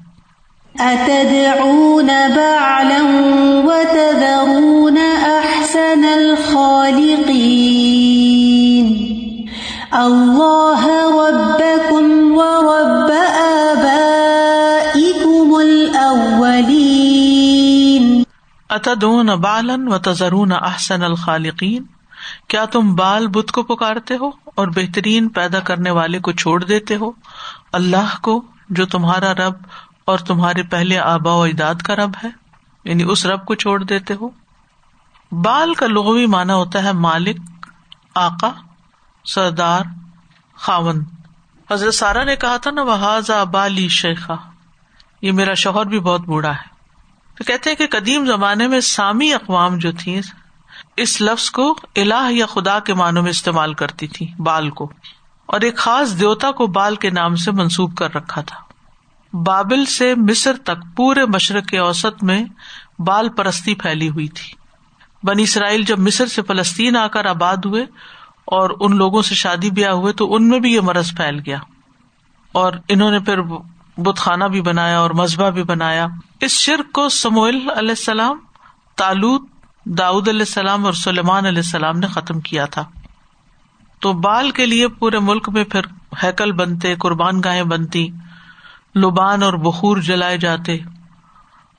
اللہ 9.92 11.19
اتدون 18.80 19.36
بالن 19.36 19.88
و 19.88 19.98
تزرون 19.98 20.52
احسن 20.52 21.04
الخالقین؟ 21.04 21.84
کیا 22.48 22.66
تم 22.66 22.96
بال 22.96 23.28
بت 23.28 23.52
کو 23.52 23.64
پکارتے 23.64 24.18
ہو 24.18 24.30
اور 24.56 24.68
بہترین 24.68 25.30
پیدا 25.30 25.60
کرنے 25.60 25.90
والے 25.90 26.20
کو 26.20 26.32
چھوڑ 26.32 26.64
دیتے 26.64 26.96
ہو؟ 26.96 27.12
اللہ 27.74 28.18
کو، 28.22 28.44
جو 28.70 28.86
تمہارا 28.86 29.34
رب 29.34 29.54
اور 30.06 30.20
تمہارے 30.20 30.64
پہلے 30.64 31.00
آبا 31.00 31.34
و 31.34 31.42
اجداد 31.42 31.76
کا 31.76 31.96
رب 31.96 32.12
ہے 32.24 32.30
یعنی 32.86 33.04
اس 33.04 33.26
رب 33.26 33.46
کو 33.46 33.56
چھوڑ 33.56 33.84
دیتے 33.84 34.14
ہو؟ 34.14 34.30
بال 35.32 35.74
کا 35.74 35.88
لغوی 35.88 36.26
مانا 36.26 36.56
ہوتا 36.56 36.84
ہے 36.84 36.92
مالک، 36.92 37.38
آقا، 38.16 38.52
سردار 39.26 39.82
خاون 40.56 41.06
حضرت 41.72 41.94
سارا 41.94 42.24
نے 42.24 42.36
کہا 42.36 42.58
تھا 42.58 42.72
نا 42.72 42.82
وہ 42.82 43.46
بالی 43.46 43.88
شیخا 43.90 44.36
یہ 45.22 45.32
میرا 45.32 45.54
شوہر 45.54 45.86
بھی 45.86 46.00
بہت 46.00 46.22
بوڑھا 46.22 46.52
ہے۔ 46.52 46.79
تو 47.40 47.46
کہتے 47.46 47.70
ہیں 47.70 47.78
کہ 47.78 48.00
قدیم 48.00 48.26
زمانے 48.26 48.68
میں 48.68 48.80
سامی 48.80 49.34
اقوام 49.34 49.78
جو 49.78 49.92
تھی 49.92 50.22
اس 50.98 51.22
لفظ 51.22 51.52
کو 51.52 51.80
اللہ 51.96 52.32
یا 52.32 52.46
خدا 52.46 52.80
کے 52.80 52.94
معنوں 52.94 53.24
میں 53.24 53.30
استعمال 53.30 53.74
کرتی 53.74 54.08
تھی 54.08 54.28
بال 54.40 54.70
کو۔ 54.70 54.92
اور 55.46 55.62
ایک 55.62 55.78
خاص 55.78 56.20
دیوتا 56.20 56.52
کو 56.52 56.68
بال 56.68 56.96
کے 56.96 57.10
نام 57.10 57.36
سے 57.36 57.52
منسوب 57.52 57.96
کر 57.96 58.16
رکھا 58.16 58.42
تھا۔ 58.42 58.60
بابل 59.38 59.86
سے 59.86 60.16
مصر 60.16 60.54
تک 60.54 60.98
پورے 60.98 61.26
مشرق 61.26 61.66
کے 61.66 61.78
اوسط 61.78 62.24
میں 62.24 62.46
بال 63.00 63.30
پرستی 63.30 63.76
پھیلی 63.76 64.10
ہوئی 64.10 64.28
تھی۔ 64.28 64.54
بنی 65.24 65.44
اسرائیل 65.44 65.84
جب 65.84 66.00
مصر 66.00 66.26
سے 66.26 66.42
فلسطین 66.42 66.98
آ 66.98 67.08
کر 67.08 67.26
آباد 67.26 67.58
ہوئے 67.66 67.84
اور 68.46 68.70
ان 68.80 68.98
لوگوں 68.98 69.22
سے 69.22 69.36
شادی 69.36 69.70
بیاہ 69.70 69.92
ہوئے، 69.92 70.14
تو 70.14 70.36
ان 70.36 70.50
میں 70.50 70.60
بھی 70.60 70.74
یہ 70.74 70.82
مرض 70.82 71.16
پھیل 71.16 71.40
گیا۔ 71.46 71.58
اور 72.52 72.74
انہوں 72.88 73.12
نے 73.12 73.20
پھر 73.20 73.38
بت 74.00 74.18
خانہ 74.18 74.44
بھی 74.44 74.62
بنایا 74.62 75.00
اور 75.00 75.10
مذہبہ 75.10 75.50
بھی 75.50 75.64
بنایا۔ 75.64 76.08
اس 76.42 76.52
شرک 76.52 76.92
کو 76.92 77.10
سموئل 77.10 77.56
علیہ 77.56 77.90
السلام 77.90 78.38
تالوت 78.96 79.42
داود 79.86 80.28
علیہ 80.28 80.40
السلام 80.40 80.86
اور 80.86 80.94
سلیمان 80.94 81.46
علیہ 81.46 81.58
السلام 81.58 82.00
نے 82.00 82.08
ختم 82.08 82.40
کیا 82.40 82.66
تھا۔ 82.66 82.84
تو 84.00 84.14
بال 84.14 84.52
کے 84.52 84.66
لیے 84.66 84.88
پورے 84.88 85.20
ملک 85.20 85.50
میں 85.50 85.64
پھر 85.64 85.82
ہیکل 86.24 86.52
بنتے، 86.52 86.96
قربان 86.96 87.42
گاہیں 87.44 87.64
بنتی، 87.64 88.08
لبان 88.96 89.44
اور 89.44 89.54
بخور 89.54 89.98
جلائے 89.98 90.38
جاتے۔ 90.38 90.78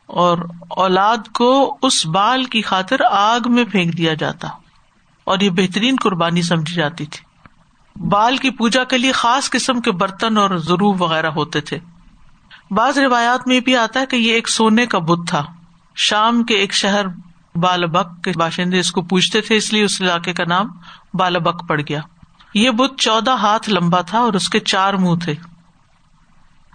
اور 0.06 0.38
اولاد 0.68 1.32
کو 1.34 1.78
اس 1.82 2.06
بال 2.06 2.44
کی 2.44 2.62
خاطر 2.62 2.96
آگ 3.10 3.40
میں 3.46 3.64
پھینک 3.64 3.98
دیا 3.98 4.14
جاتا۔ 4.14 4.48
اور 5.24 5.38
یہ 5.40 5.50
بہترین 5.50 5.96
قربانی 6.02 6.42
سمجھی 6.42 6.74
جاتی 6.74 7.06
تھی۔ 7.06 7.30
بال 8.08 8.36
کی 8.36 8.50
پوجا 8.50 8.84
کے 8.84 8.98
لیے 8.98 9.12
خاص 9.12 9.50
قسم 9.50 9.80
کے 9.80 9.92
برتن 9.92 10.38
اور 10.38 10.56
ضرور 10.56 10.94
وغیرہ 10.98 11.26
ہوتے 11.26 11.60
تھے۔ 11.60 11.78
بعض 12.70 12.98
روایات 12.98 13.46
میں 13.46 13.60
بھی 13.60 13.76
آتا 13.76 14.00
ہے 14.00 14.06
کہ 14.06 14.16
یہ 14.16 14.32
ایک 14.32 14.48
سونے 14.48 14.86
کا 14.86 14.98
بت 14.98 15.28
تھا۔ 15.28 15.46
شام 15.96 16.42
کے 16.42 16.54
ایک 16.54 16.74
شہر 16.74 17.06
بالبک 17.54 18.24
کے 18.24 18.32
باشندے 18.36 18.78
اس 18.78 18.92
کو 18.92 19.02
پوچھتے 19.02 19.40
تھے، 19.40 19.56
اس 19.56 19.72
لیے 19.72 19.84
اس 19.84 20.02
علاقے 20.02 20.32
کا 20.32 20.44
نام 20.44 20.66
بالبک 21.14 21.68
پڑ 21.68 21.80
گیا۔ 21.80 22.00
یہ 22.54 22.70
بت 22.70 22.98
چودہ 22.98 23.30
ہاتھ 23.30 23.70
لمبا 23.70 24.00
تھا 24.00 24.18
اور 24.18 24.32
اس 24.32 24.48
کے 24.48 24.60
چار 24.60 24.94
منہ 24.94 25.18
تھے۔ 25.24 25.34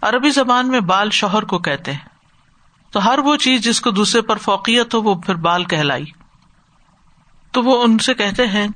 عربی 0.01 0.29
زبان 0.29 0.67
میں 0.67 0.79
بال 0.79 1.09
شوہر 1.09 1.43
کو 1.43 1.59
کہتے 1.59 1.93
ہیں۔ 1.93 1.99
تو 2.91 3.05
ہر 3.05 3.19
وہ 3.19 3.35
چیز 3.35 3.61
جس 3.61 3.81
کو 3.81 3.91
دوسرے 3.91 4.21
پر 4.21 4.37
فوقیت 4.37 4.95
ہو، 4.95 5.01
وہ 5.01 5.15
پھر 5.15 5.35
بال 5.35 5.63
کہلائی۔ 5.63 6.05
تو 7.51 7.63
وہ 7.63 7.83
ان 7.83 7.97
سے 7.97 8.13
کہتے 8.13 8.47
ہیں 8.47 8.67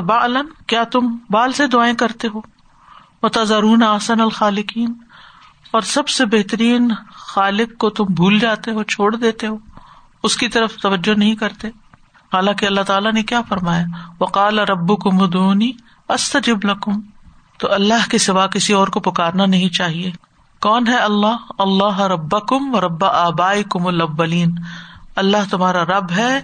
بالن 0.00 0.46
کیا 0.66 0.84
تم 0.84 1.16
بال 1.30 1.52
سے 1.52 1.66
دعائیں 1.66 1.94
کرتے 1.94 2.28
ہو؟ 2.28 2.40
تذرون 3.28 3.82
آسن 3.82 4.20
الخالقین؟ 4.20 4.94
اور 5.76 5.82
سب 5.82 6.08
سے 6.08 6.24
بہترین 6.24 6.92
خالق 7.14 7.78
کو 7.78 7.90
تم 7.90 8.04
بھول 8.04 8.38
جاتے 8.38 8.70
ہو، 8.70 8.82
چھوڑ 8.82 9.16
دیتے 9.16 9.46
ہو، 9.46 9.56
اس 10.22 10.36
کی 10.36 10.48
طرف 10.48 10.76
توجہ 10.76 11.18
نہیں 11.18 11.34
کرتے۔ 11.34 11.68
حالانکہ 12.32 12.66
اللہ 12.66 12.80
تعالیٰ 12.80 13.12
نے 13.12 13.22
کیا 13.22 13.42
فرمایا؟ 13.48 13.84
وقال 14.20 14.58
ربو 14.58 14.96
کو 14.96 15.12
مدونی 15.12 15.72
استجب 16.08 16.56
لکم 16.64 16.92
تو 17.58 17.72
اللہ 17.72 18.10
کے 18.10 18.18
سوا 18.18 18.46
کسی 18.46 18.72
اور 18.72 18.88
کو 18.88 19.00
پکارنا 19.00 19.46
نہیں 19.46 19.68
چاہیے۔ 19.68 20.12
کون 20.60 20.88
ہے 20.88 20.96
اللہ؟ 20.96 21.36
اللہ 21.58 22.00
رب 22.00 22.48
کم 22.48 22.74
و 22.74 22.80
ربا 22.80 23.08
آبائی 23.08 23.62
کم 23.70 23.86
البلین 23.86 24.54
اللہ 25.16 25.50
تمہارا 25.50 25.84
رب 25.84 26.10
ہے 26.16 26.40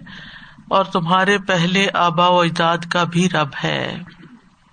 اور 0.69 0.85
تمہارے 0.85 1.39
پہلے 1.39 1.87
آبا 1.95 2.29
و 2.29 2.41
اجداد 2.41 2.79
کا 2.91 3.05
بھی 3.05 3.29
رب 3.29 3.49
ہے۔ 3.65 3.99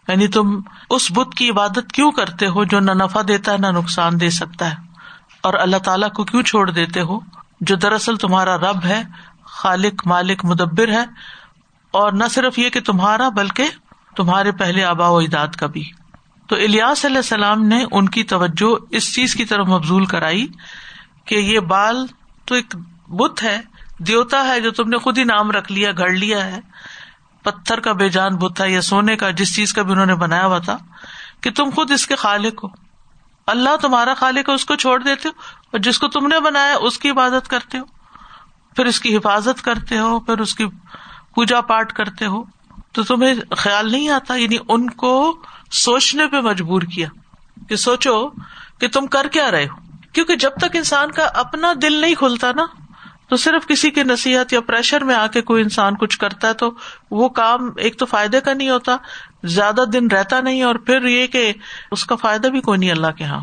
یعنی 0.10 0.28
تم 0.28 0.62
اس 0.90 1.12
بت 1.12 1.36
کی 1.36 1.50
عبادت 1.50 1.92
کیوں 1.94 2.12
کرتے 2.12 2.48
ہو 2.48 2.64
جو 2.64 2.80
نہ 2.80 2.92
نفع 2.92 3.22
دیتا 3.28 3.52
ہے، 3.52 3.58
نہ 3.58 3.68
نقصان 3.68 4.20
دے 4.20 4.30
سکتا 4.30 4.72
ہے؟ 4.72 4.76
اور 5.44 5.54
اللہ 5.54 5.78
تعالیٰ 5.78 6.10
کو 6.10 6.24
کیوں 6.24 6.42
چھوڑ 6.42 6.72
دیتے 6.72 7.02
ہو؟ 7.02 7.20
جو 7.62 7.76
دراصل 7.76 8.16
تمہارا 8.16 8.58
رب 8.58 8.86
ہے، 8.86 9.04
خالق، 9.46 10.08
مالک، 10.08 10.46
مدبر 10.46 10.88
ہے، 10.88 11.04
اور 11.92 12.12
نہ 12.12 12.24
صرف 12.30 12.60
یہ 12.60 12.70
کہ 12.70 12.82
تمہارا، 12.82 13.30
بلکہ 13.30 13.64
تمہارے 14.16 14.52
پہلے 14.52 14.84
آبا 14.84 15.08
و 15.08 15.18
اجداد 15.18 15.48
کا 15.48 15.68
بھی۔ 15.68 15.92
تو 16.48 16.56
الیاس 16.56 17.06
علیہ 17.06 17.18
السلام 17.18 17.64
نے 17.64 17.86
ان 17.92 18.10
کی 18.10 18.24
توجہ 18.24 18.76
اس 18.92 19.16
چیز 19.16 19.34
کی 19.34 19.46
طرف 19.46 19.68
مبزول 19.68 20.06
کرائی 20.06 20.48
کہ 21.26 21.36
یہ 21.36 21.60
بال 21.60 22.06
تو 22.46 22.56
ایک 22.56 22.76
بت 23.08 23.44
ہے، 23.44 23.62
دیوتا 23.98 24.48
ہے 24.48 24.62
جو 24.62 24.72
تم 24.72 24.90
نے 24.90 24.98
خود 24.98 25.18
ہی 25.18 25.24
نام 25.24 25.52
رکھ 25.52 25.72
لیا، 25.72 25.92
گھڑ 25.98 26.12
لیا 26.12 26.46
ہے۔ 26.46 26.60
پتھر 27.52 27.80
کا 27.80 27.92
بے 27.92 28.10
جان 28.10 28.36
بت 28.36 28.62
ہے 28.62 28.72
یا 28.72 28.82
سونے 28.82 29.16
کا 29.16 29.30
جس 29.30 29.56
چیز 29.56 29.74
کا 29.74 29.82
بھی 29.82 29.92
انہوں 29.92 30.06
نے 30.06 30.16
بنایا 30.16 30.46
ہوا 30.46 30.60
تھا، 30.60 30.78
کہ 31.42 31.52
تم 31.52 31.70
خود 31.76 31.92
اس 31.92 32.08
کے 32.08 32.16
خالق 32.16 32.64
ہو۔ 32.64 32.68
اللہ 33.48 33.78
تمہارا 33.82 34.14
خالق 34.14 34.50
ہے، 34.50 34.54
اس 34.54 34.66
کو 34.66 34.76
چھوڑ 34.76 35.04
دیتے 35.04 35.30
ہو، 35.30 35.42
اور 35.72 35.80
جس 35.80 36.00
کو 36.00 36.08
تم 36.08 36.28
نے 36.28 36.40
بنایا 36.40 36.76
اس 36.82 37.00
کی 37.00 37.10
عبادت 37.10 37.48
کرتے 37.48 37.80
ہو۔ 37.80 37.84
پھر 38.76 38.86
اس 38.86 39.00
کی 39.00 39.18
حفاظت 39.18 39.62
کرتے 39.62 40.00
ہو، 40.00 40.20
پھر 40.20 40.38
اس 40.38 40.56
کی 40.56 40.66
پوجا 41.36 41.62
پاٹ 41.62 41.94
کرتے 41.94 42.26
ہو۔ 42.26 42.44
تو 42.92 43.04
تمہیں 43.04 43.34
خیال 43.58 43.92
نہیں 43.92 44.10
آتا 44.10 44.36
یعنی 44.36 44.58
ان 44.68 44.90
کو 44.90 45.42
سوچنے 45.72 46.28
پہ 46.28 46.40
مجبور 46.42 46.82
کیا 46.82 47.08
کہ 47.70 47.76
سوچو 47.76 48.30
کہ 48.80 48.88
تم 48.88 49.08
کر 49.08 49.28
کیا 49.28 49.52
رہے 49.52 49.66
ہو۔ 49.66 49.76
کیونکہ 50.14 50.36
جب 50.36 50.50
تک 50.62 50.76
انسان 50.76 51.12
کا 51.12 51.24
اپنا 51.24 51.74
دل 51.82 51.94
نہیں 51.94 52.16
کھلتا 52.16 52.52
نا 52.56 52.66
تو 53.30 53.38
صرف 53.38 53.68
کسی 53.68 53.92
کی 53.92 54.04
نصیحت 54.04 54.54
یا 54.54 54.62
پریشر 54.62 55.04
میں 55.04 55.16
آ 55.16 55.28
کے 55.28 55.42
کوئی 55.42 55.64
انسان 55.64 55.96
کچھ 55.96 56.20
کرتا 56.20 56.48
ہے 56.48 56.54
تو 56.54 56.72
وہ 57.12 57.30
کام 57.30 57.70
ایک 57.78 57.98
تو 57.98 58.06
فائدے 58.06 58.42
کا 58.42 58.54
نہیں 58.54 58.70
ہوتا، 58.70 58.98
زیادہ 59.44 59.82
دن 59.94 60.08
رہتا 60.08 60.42
نہیں 60.42 60.64
اور 60.64 60.76
پھر 60.76 61.06
یہ 61.06 61.28
کہ 61.28 61.54
اس 61.92 62.06
کا 62.06 62.16
فائدہ 62.16 62.48
بھی 62.48 62.62
کوئی 62.62 62.80
نہیں 62.80 62.92
اللہ 62.92 63.08
کے 63.18 63.24
یہاں 63.24 63.42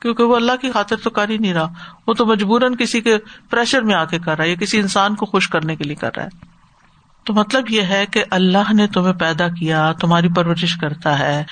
کیونکہ 0.00 0.24
وہ 0.24 0.36
اللہ 0.36 0.52
کی 0.60 0.70
خاطر 0.70 0.96
تو 0.96 1.10
کر 1.10 1.28
ہی 1.28 1.38
نہیں 1.38 1.54
رہا، 1.54 1.68
وہ 2.06 2.14
تو 2.14 2.26
مجبوراً 2.26 2.74
کسی 2.74 3.00
کے 3.00 3.18
پریشر 3.50 3.82
میں 3.82 3.94
آ 3.94 4.04
کے 4.04 4.18
کر 4.18 4.36
رہا 4.36 4.44
ہے، 4.44 4.48
یا 4.48 4.54
کسی 4.54 4.80
انسان 4.80 5.14
کو 5.14 5.26
خوش 5.26 5.48
کرنے 5.48 5.76
کے 5.76 5.84
لیے 5.84 5.96
کر 5.96 6.10
رہا 6.16 6.24
ہے۔ 6.24 6.28
تو 7.24 7.32
مطلب 7.32 7.70
یہ 7.70 7.82
ہے 7.82 8.06
کہ 8.06 8.24
اللہ 8.30 8.72
نے 8.72 8.86
تمہیں 8.86 9.12
پیدا 9.12 9.48
کیا، 9.48 9.92
تمہاری 9.92 10.28
پرورش 10.28 10.76
کرتا 10.76 11.18
ہے۔ 11.18 11.44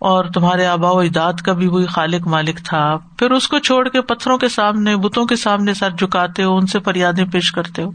اور 0.00 0.24
تمہارے 0.24 0.66
آبا 0.66 0.90
و 0.90 0.98
اجداد 0.98 1.32
کا 1.32 1.52
بھی 1.52 1.66
وہی 1.66 1.86
خالق 1.86 2.26
مالک 2.26 2.64
تھا۔ 2.64 2.96
پھر 3.18 3.30
اس 3.30 3.48
کو 3.48 3.58
چھوڑ 3.58 3.88
کے 3.88 4.00
پتھروں 4.00 4.38
کے 4.38 4.48
سامنے 4.48 4.96
بتوں 4.96 5.26
کے 5.26 5.36
سامنے 5.36 5.74
سر 5.74 5.90
جھکاتے 5.90 6.44
ہو 6.44 6.56
ان 6.56 6.66
سے 6.66 6.80
فریادیں 6.80 7.24
پیش 7.24 7.52
کرتے 7.52 7.82
ہو۔ 7.82 7.90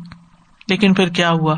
لیکن 0.68 0.94
پھر 0.94 1.08
کیا 1.08 1.32
ہوا؟ 1.32 1.56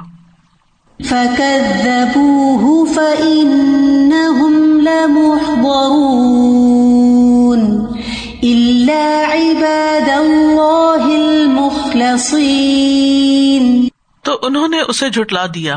تو 14.22 14.40
انہوں 14.42 14.68
نے 14.68 14.78
اسے 14.88 15.10
جٹلا 15.10 15.46
دیا۔ 15.46 15.76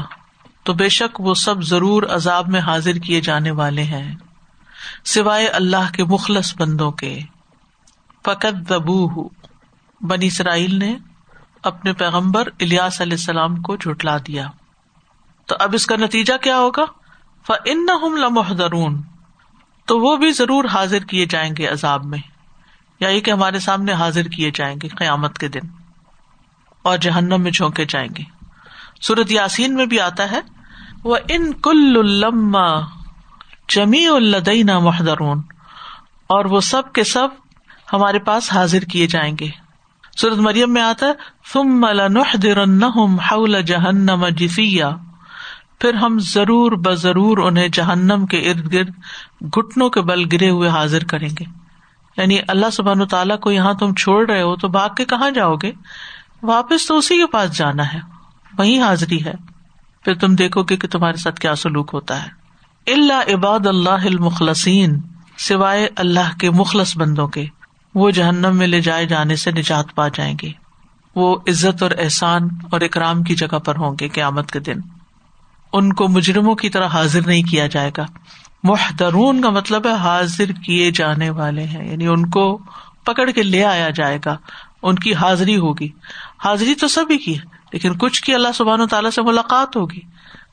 تو 0.65 0.73
بے 0.73 0.89
شک 0.89 1.21
وہ 1.21 1.35
سب 1.35 1.63
ضرور 1.63 2.03
عذاب 2.03 2.49
میں 2.49 2.61
حاضر 2.61 2.93
کیے 2.93 3.21
جانے 3.21 3.51
والے 3.51 3.83
ہیں۔ 3.83 4.15
سوائے 5.05 5.47
اللہ 5.47 5.93
کے 5.93 6.05
مخلص 6.05 6.55
بندوں 6.59 6.93
کے۔ 6.93 7.19
فقت 8.25 8.71
دبو 8.71 9.29
بنی 10.01 10.27
اسرائیل 10.27 10.79
نے 10.79 10.97
اپنے 11.63 11.93
پیغمبر 11.93 12.49
الیاس 12.61 13.01
علیہ 13.01 13.13
السلام 13.13 13.57
کو 13.57 13.77
جھٹلا 13.77 14.17
دیا۔ 14.17 14.51
تو 15.47 15.57
اب 15.61 15.71
اس 15.75 15.87
کا 15.87 15.97
نتیجہ 15.97 16.37
کیا 16.37 16.59
ہوگا؟ 16.59 16.85
فن 17.47 17.87
لمحدرون 18.21 19.03
تو 19.87 20.01
وہ 20.01 20.17
بھی 20.17 20.33
ضرور 20.33 20.65
حاضر 20.65 20.99
کیے 20.99 21.27
جائیں 21.27 21.55
گے 21.59 21.67
عذاب 21.67 22.05
میں۔ 22.05 22.19
یا 23.01 23.09
یہ 23.09 23.21
کہ 23.21 23.31
ہمارے 23.31 23.59
سامنے 23.59 23.93
حاضر 23.93 24.23
کیے 24.23 24.51
جائیں 24.55 24.77
گے 24.83 24.89
قیامت 24.89 25.39
کے 25.39 25.49
دن۔ 25.49 25.61
اور 26.83 26.99
جہنم 26.99 27.41
میں 27.41 27.51
جھونکے 27.51 27.85
جائیں 27.85 28.09
گے۔ 28.19 28.23
سورت 29.01 29.33
یاسین 29.33 29.75
میں 29.75 29.87
بھی 29.87 30.01
آتا 30.01 30.31
ہے۔ 30.31 30.41
وہ 31.05 31.17
ان 31.29 31.53
کل 31.53 31.97
جمی 33.75 34.07
الدین 34.07 34.67
محدرون 34.67 35.43
اور 36.29 36.45
وہ 36.45 36.61
سب 36.61 36.93
کے 36.93 37.05
سب 37.05 37.29
ہمارے 37.93 38.19
پاس 38.19 38.53
حاضر 38.53 38.81
کیے 38.81 39.07
جائیں 39.07 39.37
گے۔ 39.41 39.49
سورت 40.17 40.39
مریم 40.39 40.73
میں 40.73 40.83
آتا 40.83 41.07
ہے 41.07 41.13
جہنم 43.63 44.29
جفیہ 44.29 44.85
پھر 45.81 45.95
ہم 45.95 46.19
ضرور 46.19 46.73
بضرور 46.73 47.39
انہیں 47.39 47.69
جہنم 47.69 48.27
کے 48.27 48.39
ارد 48.39 48.73
گرد 48.73 48.91
گٹنوں 49.57 49.91
کے 49.91 50.01
بل 50.01 50.25
گرے 50.33 50.51
ہوئے 50.51 50.69
حاضر 50.69 51.05
کریں 51.05 51.29
گے۔ 51.41 51.45
یعنی 52.17 52.39
اللہ 52.49 52.67
سبحان 52.73 53.07
تعالیٰ 53.07 53.39
کو 53.39 53.51
یہاں 53.51 53.75
تم 53.75 53.95
چھوڑ 53.95 54.31
رہے 54.31 54.43
ہو 54.43 54.57
تو 54.57 54.69
بھاگ 54.69 54.89
کے 54.97 55.05
کہاں 55.05 55.31
جاؤ 55.31 55.55
گے؟ 55.55 55.73
واپس 56.43 56.87
تو 56.87 56.99
اسی 56.99 57.19
کے 57.19 57.27
پاس 57.27 57.57
جانا 57.57 57.95
ہے 57.95 57.99
وہی 58.59 58.81
حاضری 58.81 59.25
ہے۔ 59.25 59.33
پھر 60.05 60.15
تم 60.15 60.35
دیکھو 60.35 60.63
گے 60.63 60.77
کہ 60.77 60.89
تمہارے 60.89 61.17
ساتھ 61.17 61.41
کیا 61.41 61.55
سلوک 61.55 61.91
ہوتا 61.93 62.27
ہے۔ 62.27 62.40
اللہ 62.87 63.35
عباد 63.35 63.67
اللہ 63.67 63.91
المخلصین، 63.91 65.01
سوائے 65.39 65.89
اللہ 65.97 66.39
کے 66.41 66.51
مخلص 66.51 66.97
بندوں 66.97 67.29
کے، 67.29 67.47
وہ 67.95 68.11
جہنم 68.11 68.57
میں 68.57 68.67
لے 68.67 68.81
جائے 68.81 69.07
جانے 69.07 69.37
سے 69.37 69.51
نجات 69.51 69.95
پا 69.95 70.09
جائیں 70.09 70.35
گے۔ 70.43 70.53
وہ 71.15 71.37
عزت 71.49 71.83
اور 71.83 71.91
احسان 71.99 72.43
اور 72.71 72.81
اکرام 72.81 73.23
کی 73.23 73.35
جگہ 73.35 73.59
پر 73.59 73.77
ہوں 73.77 73.97
گے 74.01 74.09
قیامت 74.09 74.51
کے 74.51 74.61
دن۔ 74.61 74.77
ان 75.73 75.93
کو 75.93 76.09
مجرموں 76.09 76.55
کی 76.55 76.71
طرح 76.71 76.87
حاضر 76.87 77.27
نہیں 77.27 77.43
کیا 77.43 77.67
جائے 77.67 77.91
گا۔ 77.97 78.07
محدرون 78.63 79.43
کا 79.43 79.51
مطلب 79.51 79.87
ہے 79.87 79.93
حاضر 79.93 80.53
کیے 80.53 80.91
جانے 80.91 81.31
والے 81.31 81.65
ہیں۔ 81.65 81.93
یعنی 81.93 82.07
ان 82.07 82.31
کو 82.31 82.59
پکڑ 83.05 83.31
کے 83.31 83.43
لے 83.43 83.65
آیا 83.65 83.91
جائے 83.91 84.19
گا۔ 84.27 84.37
ان 84.83 84.95
کی 84.95 85.15
حاضری 85.15 85.57
ہوگی۔ 85.57 85.89
حاضری 86.45 86.75
تو 86.75 86.89
سبھی 86.89 87.19
کی 87.19 87.39
ہے، 87.39 87.45
لیکن 87.73 87.99
کچھ 87.99 88.23
کی 88.23 88.35
اللہ 88.35 88.49
سبحان 88.55 88.81
و 88.81 88.87
تعالیٰ 88.87 89.11
سے 89.11 89.23
ملاقات 89.23 89.77
ہوگی۔ 89.77 90.01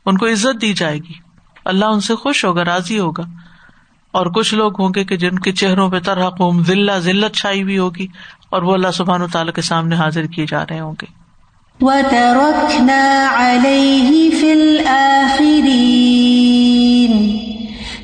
ان 0.05 0.17
کو 0.17 0.25
عزت 0.25 0.61
دی 0.61 0.73
جائے 0.73 0.97
گی۔ 0.97 1.26
اللہ 1.67 1.85
ان 1.85 1.99
سے 1.99 2.15
خوش 2.15 2.45
ہوگا، 2.45 2.65
راضی 2.65 2.99
ہوگا۔ 2.99 3.23
اور 4.11 4.25
کچھ 4.25 4.53
لوگ 4.53 4.81
ہوں 4.81 4.89
گے 4.95 5.03
کہ 5.03 5.17
جن 5.17 5.39
کے 5.39 5.51
چہروں 5.51 5.89
پہ 5.89 5.99
طرح 5.99 6.29
قوم 6.29 6.63
ذلہ، 6.63 6.91
ذلت 6.97 7.35
چھائی 7.35 7.63
ہوئی 7.63 7.77
ہوگی، 7.77 8.07
اور 8.49 8.61
وہ 8.61 8.73
اللہ 8.73 8.91
سبحان 8.93 9.21
و 9.21 9.27
تعالیٰ 9.27 9.53
کے 9.53 9.61
سامنے 9.61 9.95
حاضر 9.95 10.25
کیے 10.25 10.45
جا 10.49 10.63
رہے 10.63 10.79
ہوں 10.79 10.95
گے۔ 11.01 11.27
وَتَرَكْنَا 11.81 13.27
عَلَيْهِ 13.33 14.39
فِي 14.39 14.51
الْآخِرِينَ 14.51 15.67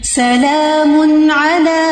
سَلَامٌ 0.04 1.30
عَلَى 1.38 1.83